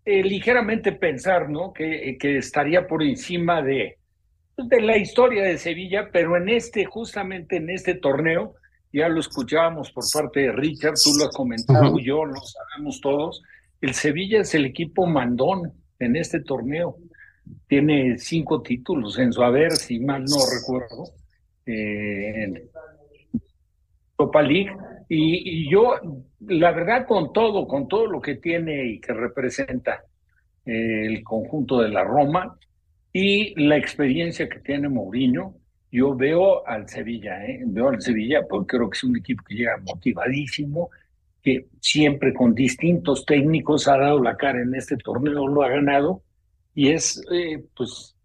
[0.04, 1.72] eh, ligeramente pensar, ¿no?
[1.72, 3.98] Que, que estaría por encima de,
[4.56, 8.54] de la historia de Sevilla, pero en este, justamente en este torneo,
[8.92, 13.42] ya lo escuchábamos por parte de Richard, tú lo has comentado, yo lo sabemos todos,
[13.80, 16.96] el Sevilla es el equipo mandón en este torneo.
[17.68, 21.12] Tiene cinco títulos en su haber, si mal no recuerdo,
[21.66, 22.68] eh,
[24.18, 24.76] Europa League.
[25.08, 25.94] Y, yo,
[26.40, 30.02] la verdad, con todo, con todo lo que tiene y que representa
[30.64, 32.58] eh, el conjunto de la Roma
[33.12, 35.54] y la experiencia que tiene Mourinho,
[35.90, 37.62] yo veo al Sevilla, ¿eh?
[37.64, 40.90] veo al Sevilla porque creo que es un equipo que llega motivadísimo,
[41.42, 46.22] que siempre con distintos técnicos ha dado la cara en este torneo, lo ha ganado,
[46.74, 48.15] y es, eh, pues,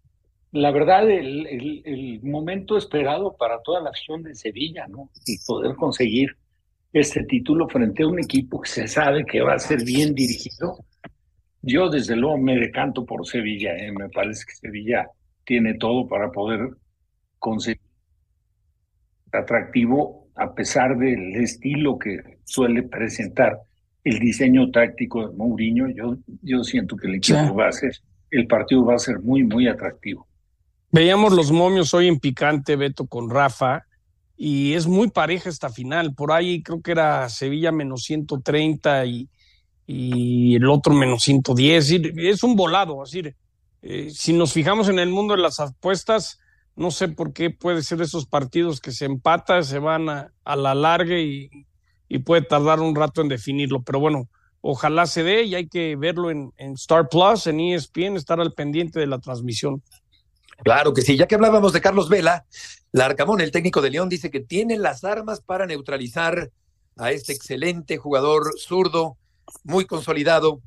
[0.52, 1.46] la verdad, el,
[1.84, 5.10] el, momento esperado para toda la acción de Sevilla, ¿no?
[5.26, 6.36] Y poder conseguir
[6.92, 10.76] este título frente a un equipo que se sabe que va a ser bien dirigido.
[11.62, 13.92] Yo, desde luego, me decanto por Sevilla, ¿eh?
[13.92, 15.08] me parece que Sevilla
[15.44, 16.68] tiene todo para poder
[17.38, 17.80] conseguir
[19.32, 23.58] atractivo a pesar del estilo que suele presentar
[24.04, 27.92] el diseño táctico de Mourinho, yo, yo siento que el equipo va a ser,
[28.30, 30.26] el partido va a ser muy, muy atractivo.
[30.94, 33.86] Veíamos los momios hoy en picante, Beto, con Rafa,
[34.36, 36.14] y es muy pareja esta final.
[36.14, 39.30] Por ahí creo que era Sevilla menos 130 y,
[39.86, 41.92] y el otro menos 110.
[42.18, 43.34] Es un volado, es decir,
[43.80, 46.38] eh, si nos fijamos en el mundo de las apuestas,
[46.76, 50.74] no sé por qué puede ser esos partidos que se empatan, se van a, la
[50.74, 51.48] larga y,
[52.26, 53.82] puede tardar un rato en definirlo.
[53.82, 54.28] Pero bueno,
[54.60, 58.52] ojalá se dé y hay que verlo en, en Star Plus, en ESPN, estar al
[58.52, 59.82] pendiente de la transmisión.
[60.64, 62.46] Claro que sí, ya que hablábamos de Carlos Vela,
[62.92, 66.50] Larcamón, el técnico de León, dice que tiene las armas para neutralizar
[66.96, 69.16] a este excelente jugador zurdo,
[69.64, 70.60] muy consolidado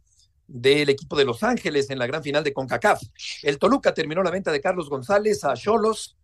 [0.48, 3.02] del equipo de Los Ángeles en la gran final de CONCACAF.
[3.44, 6.18] El Toluca terminó la venta de Carlos González a Cholos.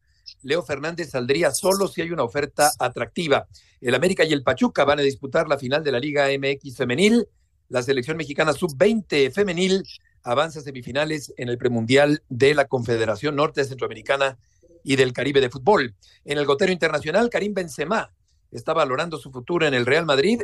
[0.43, 3.47] Leo Fernández saldría solo si hay una oferta atractiva.
[3.79, 7.27] El América y el Pachuca van a disputar la final de la Liga MX femenil.
[7.69, 9.83] La selección mexicana sub-20 femenil
[10.23, 14.37] avanza a semifinales en el premundial de la Confederación Norte Centroamericana
[14.83, 15.95] y del Caribe de Fútbol.
[16.25, 18.11] En el gotero internacional, Karim Benzema
[18.51, 20.41] está valorando su futuro en el Real Madrid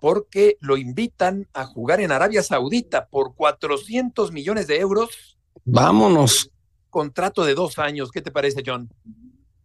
[0.00, 5.38] porque lo invitan a jugar en Arabia Saudita por 400 millones de euros.
[5.64, 6.50] Vámonos.
[6.88, 8.10] Contrato de dos años.
[8.10, 8.90] ¿Qué te parece, John?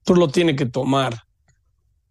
[0.03, 1.23] Tú lo tiene que tomar.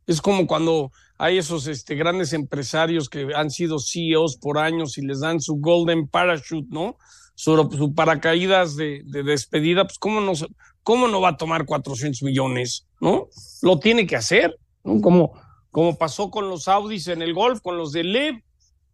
[0.07, 5.03] Es como cuando hay esos este, grandes empresarios que han sido CEOs por años y
[5.03, 6.97] les dan su golden parachute, ¿no?
[7.35, 10.33] Su, paracaídas de, despedida, pues ¿cómo no,
[10.83, 12.87] ¿cómo no va a tomar 400 millones?
[13.01, 13.29] ¿No?
[13.63, 15.01] Lo tiene que hacer, ¿no?
[15.01, 15.33] Como,
[15.71, 18.43] como pasó con los Audis en el golf, con los de LEV.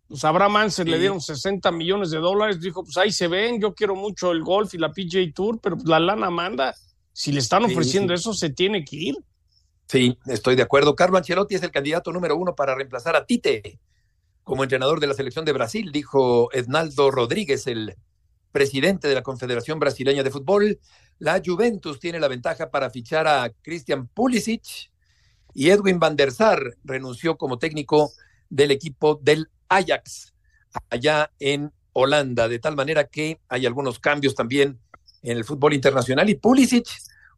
[0.09, 3.75] Pues Abraham Anser le dieron 60 millones de dólares, dijo, pues ahí se ven, yo
[3.75, 6.75] quiero mucho el golf y la PJ Tour, pero pues la lana manda.
[7.13, 9.17] Si le están ofreciendo eso, se tiene que ir.
[9.87, 10.97] Sí, estoy de acuerdo.
[10.97, 13.79] Carlo Ancelotti es el candidato número uno para reemplazar a Tite
[14.43, 17.95] como entrenador de la selección de Brasil, dijo Ednaldo Rodríguez, el
[18.53, 20.79] presidente de la Confederación Brasileña de Fútbol.
[21.19, 24.91] La Juventus tiene la ventaja para fichar a Christian Pulisic,
[25.55, 28.13] y Edwin van der Sar renunció como técnico
[28.49, 30.33] del equipo del Ajax
[30.89, 34.79] allá en Holanda, de tal manera que hay algunos cambios también
[35.23, 36.87] en el fútbol internacional y Pulisic,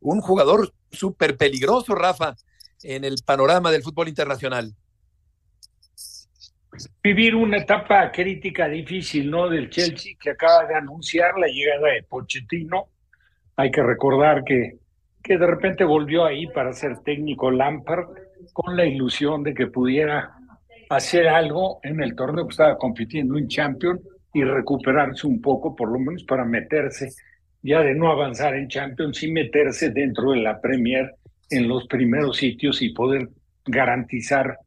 [0.01, 2.37] un jugador súper peligroso, Rafa,
[2.83, 4.75] en el panorama del fútbol internacional.
[7.03, 9.49] Vivir una etapa crítica difícil, ¿no?
[9.49, 12.87] Del Chelsea que acaba de anunciar la llegada de Pochettino.
[13.57, 14.79] Hay que recordar que
[15.23, 18.07] que de repente volvió ahí para ser técnico Lampard
[18.53, 20.33] con la ilusión de que pudiera
[20.91, 24.01] hacer algo en el torneo que estaba compitiendo en Champions
[24.35, 27.11] y recuperarse un poco, por lo menos para meterse,
[27.63, 31.15] ya de no avanzar en Champions, y meterse dentro de la Premier
[31.51, 33.29] en los primeros sitios y poder
[33.65, 34.59] garantizar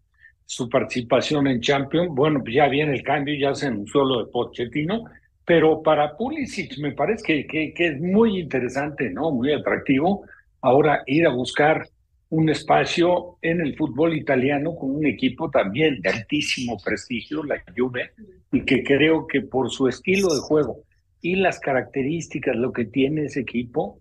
[0.45, 2.10] su participación en Champions.
[2.13, 5.05] Bueno, pues ya viene el cambio, ya se anunció lo de Pochettino,
[5.45, 9.31] pero para Pulisic me parece que, que, que es muy interesante, ¿no?
[9.31, 10.25] Muy atractivo
[10.62, 11.88] ahora ir a buscar
[12.29, 18.12] un espacio en el fútbol italiano con un equipo también de altísimo prestigio, la Juve,
[18.51, 20.79] y que creo que por su estilo de juego
[21.21, 23.99] y las características, lo que tiene ese equipo,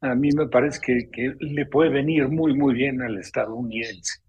[0.00, 4.20] a mí me parece que, le puede venir muy, muy bien al estadounidense.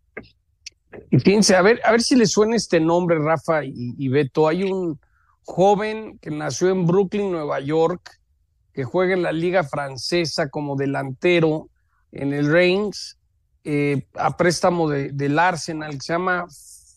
[1.10, 4.47] Y fíjense, a ver, a ver si le suena este nombre, Rafa y, y Beto.
[4.47, 4.99] Hay un
[5.43, 8.19] joven que nació en Brooklyn, Nueva York,
[8.73, 11.69] que juega en la liga francesa como delantero
[12.12, 13.17] en el Reims,
[13.63, 16.47] eh, a préstamo de, del Arsenal, que se llama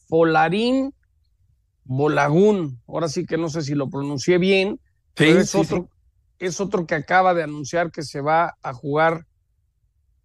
[0.09, 0.95] Folarín
[1.85, 2.81] Bolagún.
[2.87, 4.81] Ahora sí que no sé si lo pronuncié bien,
[5.15, 5.89] pero es, otro,
[6.39, 9.27] es otro que acaba de anunciar que se va a jugar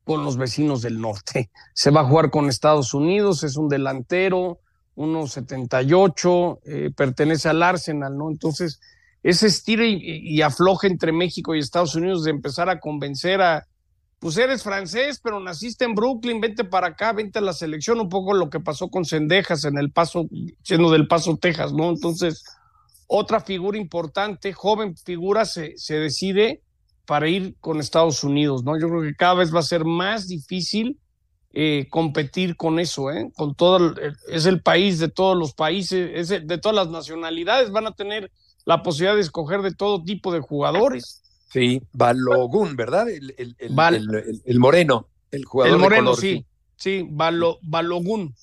[0.10, 1.52] con los vecinos del norte.
[1.76, 4.58] Se va a jugar con Estados Unidos, es un delantero,
[4.96, 8.32] 1.78, eh, pertenece al Arsenal, ¿no?
[8.32, 8.80] Entonces,
[9.22, 13.68] ese estilo y, afloje entre México y Estados Unidos de empezar a convencer a,
[14.18, 18.10] pues eres francés, pero naciste en Brooklyn, vente para acá, vente a la selección, un
[18.10, 20.28] poco lo que pasó con Cendejas en el Paso,
[20.64, 21.92] siendo del Paso, Texas, ¿no?
[21.92, 22.44] Entonces,
[23.06, 26.64] otra figura importante, joven figura, se, se decide
[27.10, 28.80] para ir con Estados Unidos, ¿no?
[28.80, 31.00] Yo creo que cada vez va a ser más difícil
[31.54, 33.32] eh, competir con eso, ¿eh?
[33.36, 33.96] Con todo,
[34.28, 38.32] es el país de todos los países, es de todas las nacionalidades, van a tener
[38.64, 41.24] la posibilidad de escoger de todo tipo de jugadores.
[41.52, 43.10] Sí, Balogun, ¿verdad?
[43.10, 45.74] El, el, el, moreno, el jugador.
[45.74, 46.46] El moreno, sí,
[46.76, 48.36] sí, Balogun.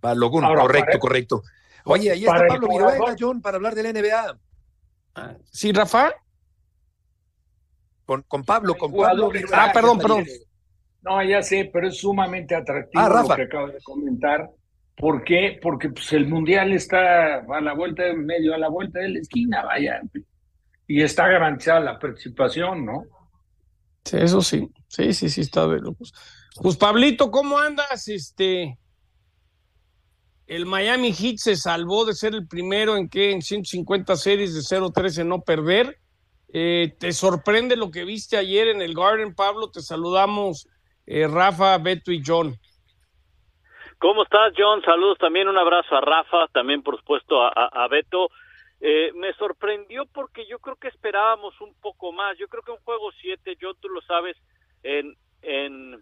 [0.00, 1.42] Balogun, correcto, correcto.
[1.84, 4.38] Oye, ahí está Pablo Viruega, John, para hablar del NBA.
[5.14, 6.14] Ah, sí, Rafa.
[8.04, 10.24] Con, con Pablo, con Pablo Ah, perdón, perdón.
[11.02, 13.36] No, ya sé, pero es sumamente atractivo Ah, lo Rafa.
[13.36, 14.50] que acabo de comentar.
[14.96, 15.58] ¿Por qué?
[15.60, 19.18] Porque pues, el Mundial está a la vuelta de medio, a la vuelta de la
[19.18, 20.00] esquina, vaya.
[20.86, 23.04] Y está garantizada la participación, ¿no?
[24.04, 26.12] Sí, eso sí, sí, sí, sí, está de locos.
[26.62, 28.06] Pues Pablito, ¿cómo andas?
[28.06, 28.78] Este,
[30.46, 34.60] el Miami Heat se salvó de ser el primero en que en 150 series de
[34.60, 35.98] 0-13 no perder.
[36.56, 39.72] Eh, ¿Te sorprende lo que viste ayer en el Garden, Pablo?
[39.72, 40.68] Te saludamos,
[41.04, 42.54] eh, Rafa, Beto y John.
[43.98, 44.80] ¿Cómo estás, John?
[44.82, 48.28] Saludos también, un abrazo a Rafa, también por supuesto a, Beto.
[48.80, 52.38] Eh, me sorprendió porque yo creo que esperábamos un poco más.
[52.38, 54.36] Yo creo que un juego 7, John, tú lo sabes,
[54.84, 56.00] en, en,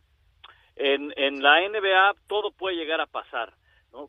[0.77, 3.55] en, en la NBA todo puede llegar a pasar.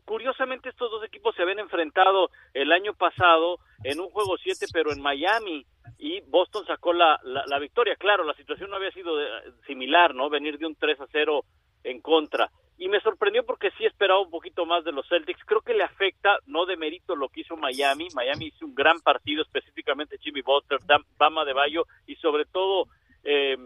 [0.04, 4.92] Curiosamente, estos dos equipos se habían enfrentado el año pasado en un juego 7, pero
[4.92, 5.64] en Miami,
[5.98, 7.96] y Boston sacó la, la, la victoria.
[7.96, 9.28] Claro, la situación no había sido de-
[9.66, 10.28] similar, ¿no?
[10.30, 11.44] Venir de un 3 a 0
[11.84, 12.50] en contra.
[12.76, 15.44] Y me sorprendió porque sí esperaba un poquito más de los Celtics.
[15.46, 18.08] Creo que le afecta, no de mérito, lo que hizo Miami.
[18.14, 20.80] Miami hizo un gran partido, específicamente Jimmy Butler,
[21.16, 22.86] Bama de Bayo y sobre todo
[23.22, 23.56] eh,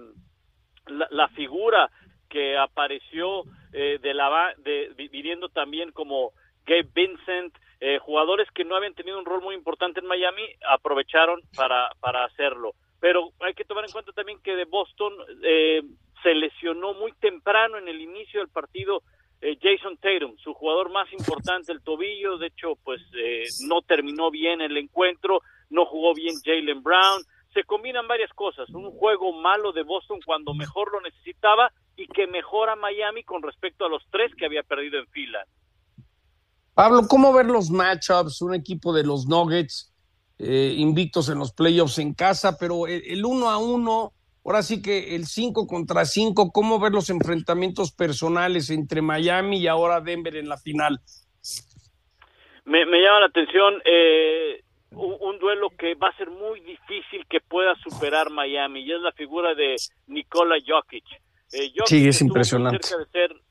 [0.86, 1.90] la, la figura
[2.28, 6.32] que apareció eh, de la de, vi- viniendo también como
[6.68, 11.40] Gabe Vincent, eh, jugadores que no habían tenido un rol muy importante en Miami, aprovecharon
[11.56, 12.72] para, para hacerlo.
[13.00, 15.82] Pero hay que tomar en cuenta también que de Boston eh,
[16.22, 19.02] se lesionó muy temprano en el inicio del partido
[19.40, 24.32] eh, Jason Tatum, su jugador más importante, el tobillo, de hecho, pues eh, no terminó
[24.32, 27.22] bien el encuentro, no jugó bien Jalen Brown,
[27.54, 32.26] se combinan varias cosas, un juego malo de Boston cuando mejor lo necesitaba y que
[32.26, 35.44] mejora Miami con respecto a los tres que había perdido en fila.
[36.78, 38.40] Pablo, ¿cómo ver los matchups?
[38.40, 39.92] Un equipo de los Nuggets
[40.38, 44.12] eh, invictos en los playoffs en casa, pero el, el uno a uno,
[44.44, 49.66] ahora sí que el 5 contra 5, ¿cómo ver los enfrentamientos personales entre Miami y
[49.66, 51.00] ahora Denver en la final?
[52.64, 54.62] Me, me llama la atención eh,
[54.92, 59.00] un, un duelo que va a ser muy difícil que pueda superar Miami y es
[59.00, 59.74] la figura de
[60.06, 61.06] Nikola Jokic.
[61.50, 62.86] Eh, Jokic Sí, es impresionante.
[62.86, 63.47] cerca de ser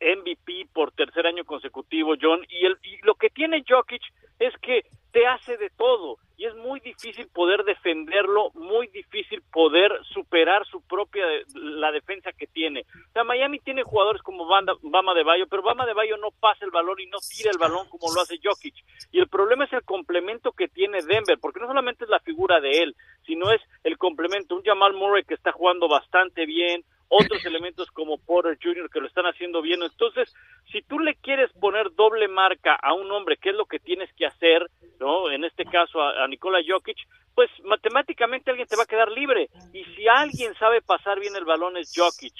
[0.00, 4.02] MVP por tercer año consecutivo, John, y, el, y lo que tiene Jokic
[4.38, 9.92] es que te hace de todo y es muy difícil poder defenderlo, muy difícil poder
[10.12, 12.80] superar su propia la defensa que tiene.
[12.80, 16.30] O sea, Miami tiene jugadores como Banda- Bama de Bayo, pero Bama de Bayo no
[16.40, 18.74] pasa el balón y no tira el balón como lo hace Jokic.
[19.12, 22.60] Y el problema es el complemento que tiene Denver, porque no solamente es la figura
[22.60, 22.96] de él,
[23.26, 24.56] sino es el complemento.
[24.56, 26.82] Un Jamal Murray que está jugando bastante bien,
[27.12, 28.88] otros elementos como Porter Jr.
[28.90, 29.82] que lo están haciendo bien.
[29.82, 30.34] Entonces,
[30.72, 34.10] si tú le quieres poner doble marca a un hombre, que es lo que tienes
[34.14, 34.66] que hacer,
[34.98, 35.30] ¿no?
[35.30, 36.96] En este caso a, a Nikola Jokic,
[37.34, 39.50] pues matemáticamente alguien te va a quedar libre.
[39.74, 42.34] Y si alguien sabe pasar bien el balón es Jokic.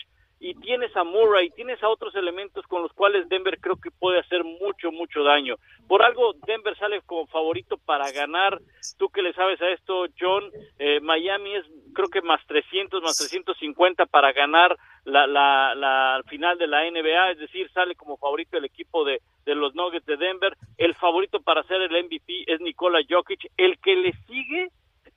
[0.45, 4.19] Y tienes a Murray, tienes a otros elementos con los cuales Denver creo que puede
[4.19, 5.55] hacer mucho, mucho daño.
[5.87, 8.61] Por algo Denver sale como favorito para ganar.
[8.99, 11.65] Tú que le sabes a esto, John, eh, Miami es
[11.95, 17.33] creo que más 300, más 350 para ganar la, la, la final de la NBA,
[17.33, 20.57] es decir, sale como favorito el equipo de, los Nuggets de Denver.
[20.77, 23.51] El favorito para ser el MVP es Nikola Jokic.
[23.57, 24.71] El que le sigue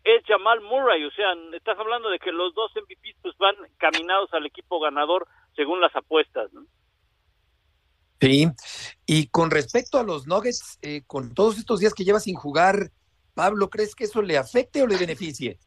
[0.05, 4.31] es Jamal Murray, o sea, estás hablando de que los dos MVPs pues van caminados
[4.33, 6.63] al equipo ganador según las apuestas, ¿no?
[8.21, 8.47] Sí,
[9.07, 12.91] y con respecto a los Nuggets, eh, con todos estos días que lleva sin jugar,
[13.33, 15.57] Pablo, ¿crees que eso le afecte o le beneficie?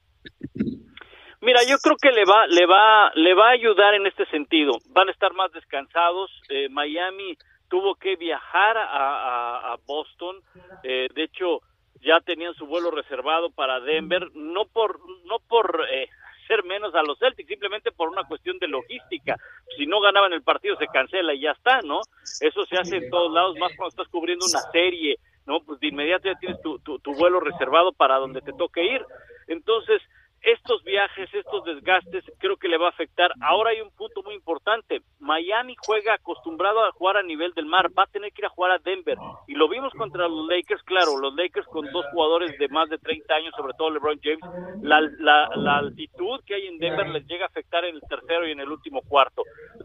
[1.40, 4.78] Mira, yo creo que le va, le va, le va a ayudar en este sentido.
[4.90, 6.30] Van a estar más descansados.
[6.48, 7.36] Eh, Miami
[7.68, 10.36] tuvo que viajar a, a, a Boston.
[10.82, 11.60] Eh, de hecho,
[12.00, 16.08] ya tenían su vuelo reservado para Denver, no por, no por eh,
[16.46, 19.36] ser menos a los Celtics, simplemente por una cuestión de logística.
[19.76, 22.00] Si no ganaban el partido se cancela y ya está, ¿no?
[22.40, 25.60] Eso se hace en todos lados, más cuando estás cubriendo una serie, ¿no?
[25.60, 29.04] Pues de inmediato ya tienes tu, tu, tu vuelo reservado para donde te toque ir.
[29.46, 30.00] Entonces,
[30.42, 33.30] estos viajes, estos desgastes, creo que le va a afectar.
[33.40, 35.00] Ahora hay un punto muy importante.
[35.18, 38.50] Miami juega acostumbrado a jugar a nivel del mar, va a tener que ir a
[38.50, 39.16] jugar a Denver.
[39.46, 42.98] Y lo vimos contra los Lakers, claro, los Lakers con dos jugadores de más de
[42.98, 44.40] 30 años, sobre todo LeBron James.
[44.82, 48.46] La, la, la altitud que hay en Denver les llega a afectar en el tercero
[48.46, 49.42] y en el último cuarto.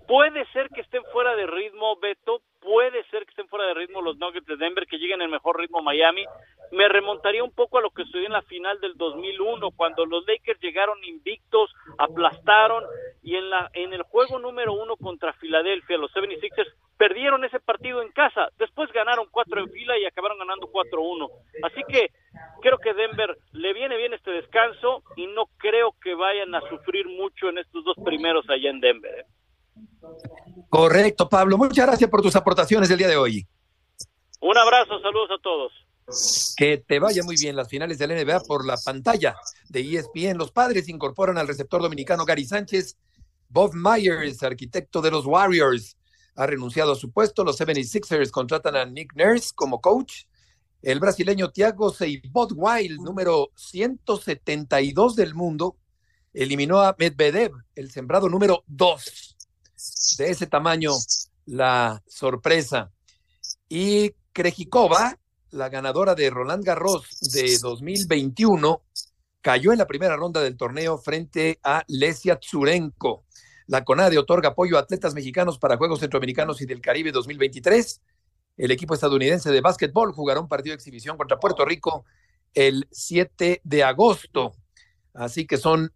[0.07, 4.01] Puede ser que estén fuera de ritmo, Beto, puede ser que estén fuera de ritmo
[4.01, 6.25] los Nuggets de Denver, que lleguen en mejor ritmo Miami.
[6.73, 10.25] Me remontaría un poco a lo que sucedió en la final del 2001, cuando los
[10.25, 12.83] Lakers llegaron invictos, aplastaron,
[13.21, 18.01] y en, la, en el juego número uno contra Filadelfia, los 76ers perdieron ese partido
[18.01, 21.29] en casa, después ganaron cuatro en fila y acabaron ganando 4-1.
[21.63, 22.11] Así que
[22.61, 27.07] creo que Denver le viene bien este descanso y no creo que vayan a sufrir
[27.07, 29.19] mucho en estos dos primeros allá en Denver.
[29.19, 29.25] ¿eh?
[30.69, 31.57] Correcto, Pablo.
[31.57, 33.45] Muchas gracias por tus aportaciones el día de hoy.
[34.41, 35.71] Un abrazo, saludos a todos.
[36.57, 39.35] Que te vaya muy bien las finales del NBA por la pantalla
[39.69, 40.37] de ESPN.
[40.37, 42.97] Los padres incorporan al receptor dominicano Gary Sánchez.
[43.49, 45.95] Bob Myers, arquitecto de los Warriors,
[46.35, 47.43] ha renunciado a su puesto.
[47.43, 50.23] Los 76ers contratan a Nick Nurse como coach.
[50.81, 55.77] El brasileño Thiago Seibot-Wild, número 172 del mundo,
[56.33, 59.37] eliminó a Medvedev, el sembrado número 2.
[60.17, 60.91] De ese tamaño,
[61.45, 62.91] la sorpresa.
[63.69, 65.17] Y Krejikova,
[65.53, 68.81] la ganadora de Roland Garros de 2021,
[69.41, 73.23] cayó en la primera ronda del torneo frente a Lesia Tsurenko.
[73.67, 78.01] La CONADE otorga apoyo a atletas mexicanos para Juegos Centroamericanos y del Caribe 2023.
[78.57, 82.03] El equipo estadounidense de básquetbol jugará un partido de exhibición contra Puerto Rico
[82.53, 84.53] el 7 de agosto.
[85.13, 85.93] Así que son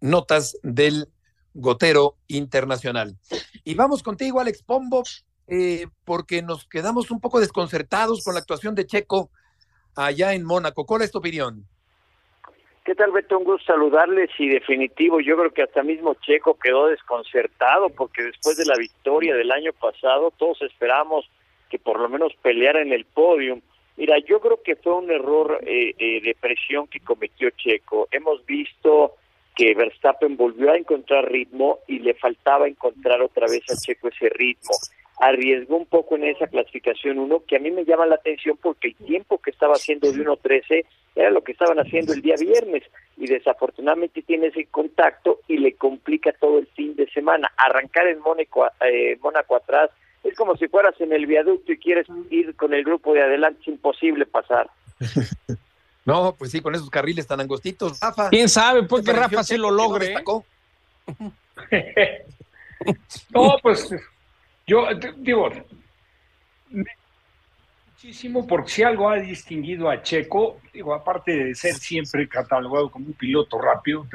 [0.00, 1.08] notas del
[1.54, 3.16] gotero internacional.
[3.64, 5.02] Y vamos contigo, Alex Pombo,
[5.48, 9.30] eh, porque nos quedamos un poco desconcertados con la actuación de Checo
[9.94, 10.84] allá en Mónaco.
[10.84, 11.64] ¿Cuál es tu opinión?
[12.84, 13.38] ¿Qué tal, Beto?
[13.38, 18.56] Un gusto saludarles y definitivo, yo creo que hasta mismo Checo quedó desconcertado porque después
[18.56, 21.28] de la victoria del año pasado todos esperamos
[21.68, 23.58] que por lo menos peleara en el podio.
[23.96, 28.06] Mira, yo creo que fue un error eh, eh, de presión que cometió Checo.
[28.12, 29.16] Hemos visto
[29.56, 34.28] que Verstappen volvió a encontrar ritmo y le faltaba encontrar otra vez a Checo ese
[34.28, 34.74] ritmo
[35.18, 38.88] arriesgó un poco en esa clasificación uno que a mí me llama la atención porque
[38.88, 42.82] el tiempo que estaba haciendo de 1.13 era lo que estaban haciendo el día viernes
[43.16, 47.50] y desafortunadamente tiene ese contacto y le complica todo el fin de semana.
[47.56, 49.90] Arrancar en Mónaco, eh, Mónaco atrás
[50.22, 53.60] es como si fueras en el viaducto y quieres ir con el grupo de adelante,
[53.62, 54.68] es imposible pasar.
[56.04, 58.28] no, pues sí, con esos carriles tan angostitos, Rafa.
[58.28, 58.82] ¿Quién sabe?
[58.82, 60.14] Pues que Rafa se lo logre.
[61.70, 62.24] ¿eh?
[63.30, 63.88] no, pues
[64.66, 64.86] yo
[65.18, 65.50] digo,
[67.96, 73.06] muchísimo porque si algo ha distinguido a Checo, digo, aparte de ser siempre catalogado como
[73.06, 74.06] un piloto rápido,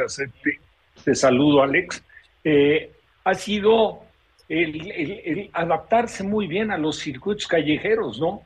[1.03, 2.03] te, saludo Alex,
[2.43, 2.91] eh,
[3.23, 4.03] ha sido
[4.49, 8.41] el, adaptarse muy bien a los circuitos callejeros, ¿no?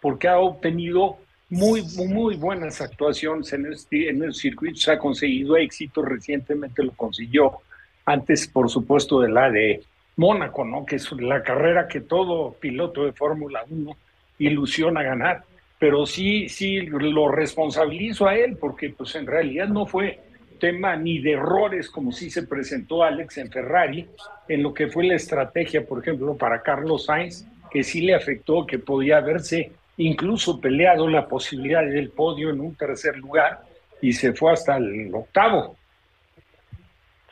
[0.00, 6.02] Porque ha obtenido muy, muy buenas actuaciones en, este, en el circuito, ha conseguido éxito,
[6.02, 7.58] recientemente lo consiguió,
[8.06, 9.82] antes por supuesto de la de
[10.16, 10.84] Mónaco, ¿no?
[10.84, 13.96] Que es la carrera que todo piloto de Fórmula 1
[14.38, 15.44] ilusiona ganar.
[15.78, 20.20] Pero sí, sí, lo responsabilizo a él, porque pues en realidad no fue
[20.60, 24.06] tema ni de errores como sí se presentó Alex en Ferrari,
[24.46, 28.66] en lo que fue la estrategia, por ejemplo, para Carlos Sainz, que sí le afectó,
[28.66, 33.62] que podía haberse incluso peleado la posibilidad del podio en un tercer lugar
[34.00, 35.76] y se fue hasta el octavo.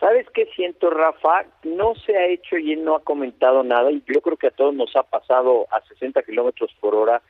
[0.01, 1.45] ¿Sabes qué siento, Rafa?
[1.65, 4.53] No se ha hecho y él no ha comentado nada y yo creo que a
[4.53, 7.21] todos nos ha pasado a 60 kilómetros por hora.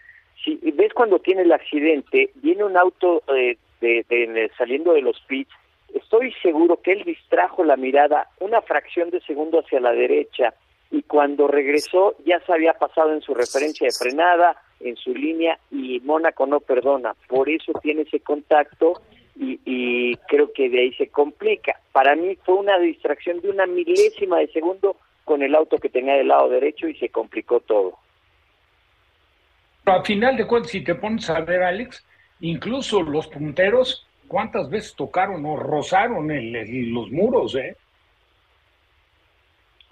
[0.44, 5.50] Si ves cuando tiene el accidente, viene un auto eh, de, saliendo de los pits,
[5.94, 10.52] estoy seguro que él distrajo la mirada una fracción de segundo hacia la derecha
[10.90, 15.58] y cuando regresó ya se había pasado en su referencia de frenada, en su línea
[15.70, 17.14] y Mónaco no perdona.
[17.28, 19.00] Por eso tiene ese contacto
[19.41, 21.80] y, creo que de ahí se complica.
[21.93, 26.14] Para mí fue una distracción de una milésima de segundo con el auto que tenía
[26.14, 27.95] del lado derecho y se complicó todo.
[29.84, 32.05] a final de cuentas, si te pones a ver, Alex,
[32.41, 36.28] incluso los punteros, ¿cuántas veces tocaron o rozaron
[36.93, 37.76] los muros, eh?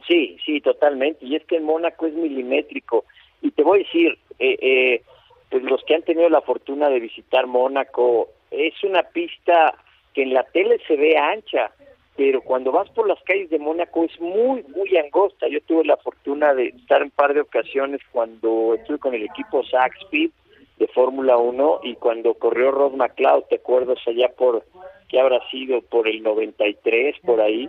[0.07, 1.24] Sí, sí, totalmente.
[1.24, 3.05] Y es que en Mónaco es milimétrico.
[3.42, 5.03] Y te voy a decir, eh, eh,
[5.51, 9.74] pues los que han tenido la fortuna de visitar Mónaco, es una pista
[10.14, 11.70] que en la tele se ve ancha,
[12.16, 15.48] pero cuando vas por las calles de Mónaco es muy, muy angosta.
[15.48, 19.24] Yo tuve la fortuna de estar en un par de ocasiones cuando estuve con el
[19.24, 20.30] equipo Speed
[20.78, 24.64] de Fórmula 1 y cuando corrió Ross McLeod, te acuerdas allá por,
[25.09, 27.68] que habrá sido por el 93, por ahí,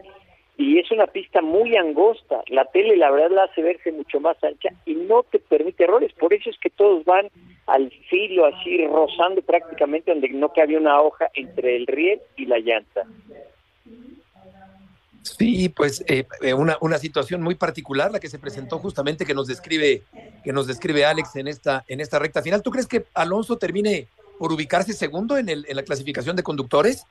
[0.58, 2.44] y es una pista muy angosta.
[2.48, 6.12] La tele, la verdad, la hace verse mucho más ancha y no te permite errores.
[6.14, 7.30] Por eso es que todos van
[7.68, 12.58] al filo, así rozando prácticamente donde no cabe una hoja entre el riel y la
[12.58, 13.04] llanta.
[15.22, 19.48] Sí, pues eh, una, una situación muy particular la que se presentó justamente que nos
[19.48, 20.02] describe
[20.44, 22.64] que nos describe Alex en esta en esta recta final.
[22.64, 24.08] ¿Tú crees que Alonso termine
[24.40, 27.06] por ubicarse segundo en, el, en la clasificación de conductores?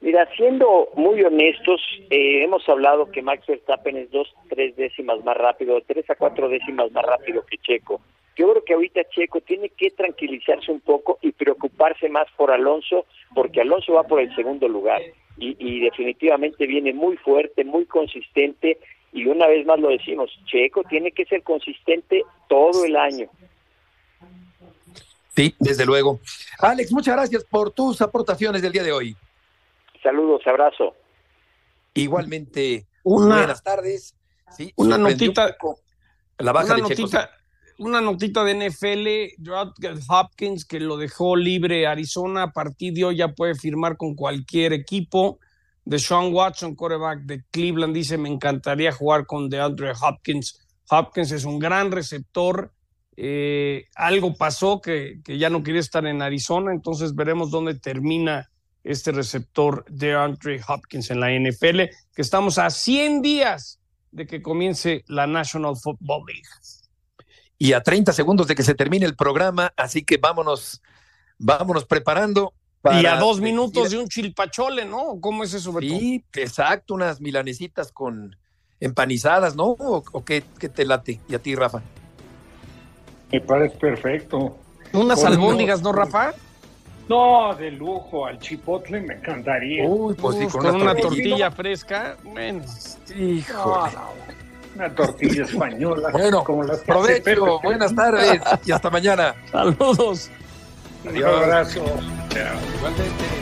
[0.00, 5.36] Mira, siendo muy honestos, eh, hemos hablado que Max Verstappen es dos, tres décimas más
[5.36, 8.00] rápido, tres a cuatro décimas más rápido que Checo.
[8.34, 13.04] Yo creo que ahorita Checo tiene que tranquilizarse un poco y preocuparse más por Alonso,
[13.34, 15.02] porque Alonso va por el segundo lugar
[15.36, 18.78] y, y definitivamente viene muy fuerte, muy consistente
[19.12, 23.28] y una vez más lo decimos, Checo tiene que ser consistente todo el año.
[25.36, 26.20] Sí, desde luego.
[26.58, 29.16] Alex, muchas gracias por tus aportaciones del día de hoy.
[30.02, 30.94] Saludos, abrazo.
[31.94, 34.16] Igualmente, Una- buenas tardes.
[34.56, 35.74] Sí, Una notita- un
[36.38, 37.30] La baja una de notita,
[37.78, 39.72] una notita de NFL, Gerard
[40.08, 44.72] Hopkins, que lo dejó libre Arizona, a partir de hoy ya puede firmar con cualquier
[44.72, 45.38] equipo.
[45.84, 50.60] De Sean Watson, quarterback de Cleveland, dice, me encantaría jugar con DeAndre Hopkins.
[50.90, 52.72] Hopkins es un gran receptor.
[53.16, 58.49] Eh, algo pasó que, que ya no quería estar en Arizona, entonces veremos dónde termina
[58.84, 61.80] este receptor DeAndre Hopkins en la NFL,
[62.14, 63.78] que estamos a 100 días
[64.10, 66.42] de que comience la National Football League.
[67.58, 70.80] Y a 30 segundos de que se termine el programa, así que vámonos,
[71.38, 72.54] vámonos preparando.
[72.84, 75.20] y a para dos decir- minutos de un chilpachole, ¿no?
[75.20, 75.86] ¿Cómo es eso, Beto?
[75.94, 78.34] Sí, exacto, unas milanesitas con
[78.80, 79.64] empanizadas, ¿no?
[79.78, 81.20] ¿O, o qué, qué te late?
[81.28, 81.82] Y a ti, Rafa.
[83.30, 84.56] Me parece perfecto.
[84.94, 86.32] Unas albóndigas, ¿no, Rafa?
[87.10, 89.84] No, de lujo, al chipotle me encantaría.
[89.84, 91.08] Uy, pues sí, Uf, con, con una tortilla.
[91.08, 92.16] tortilla fresca.
[92.22, 92.32] No,
[93.52, 94.10] no,
[94.76, 96.10] una tortilla española.
[96.12, 96.92] Bueno, como las Pepe.
[97.34, 99.34] provecho, buenas tardes y hasta mañana.
[99.50, 100.30] saludos.
[101.04, 101.80] Un abrazo.
[102.78, 103.39] Igualmente.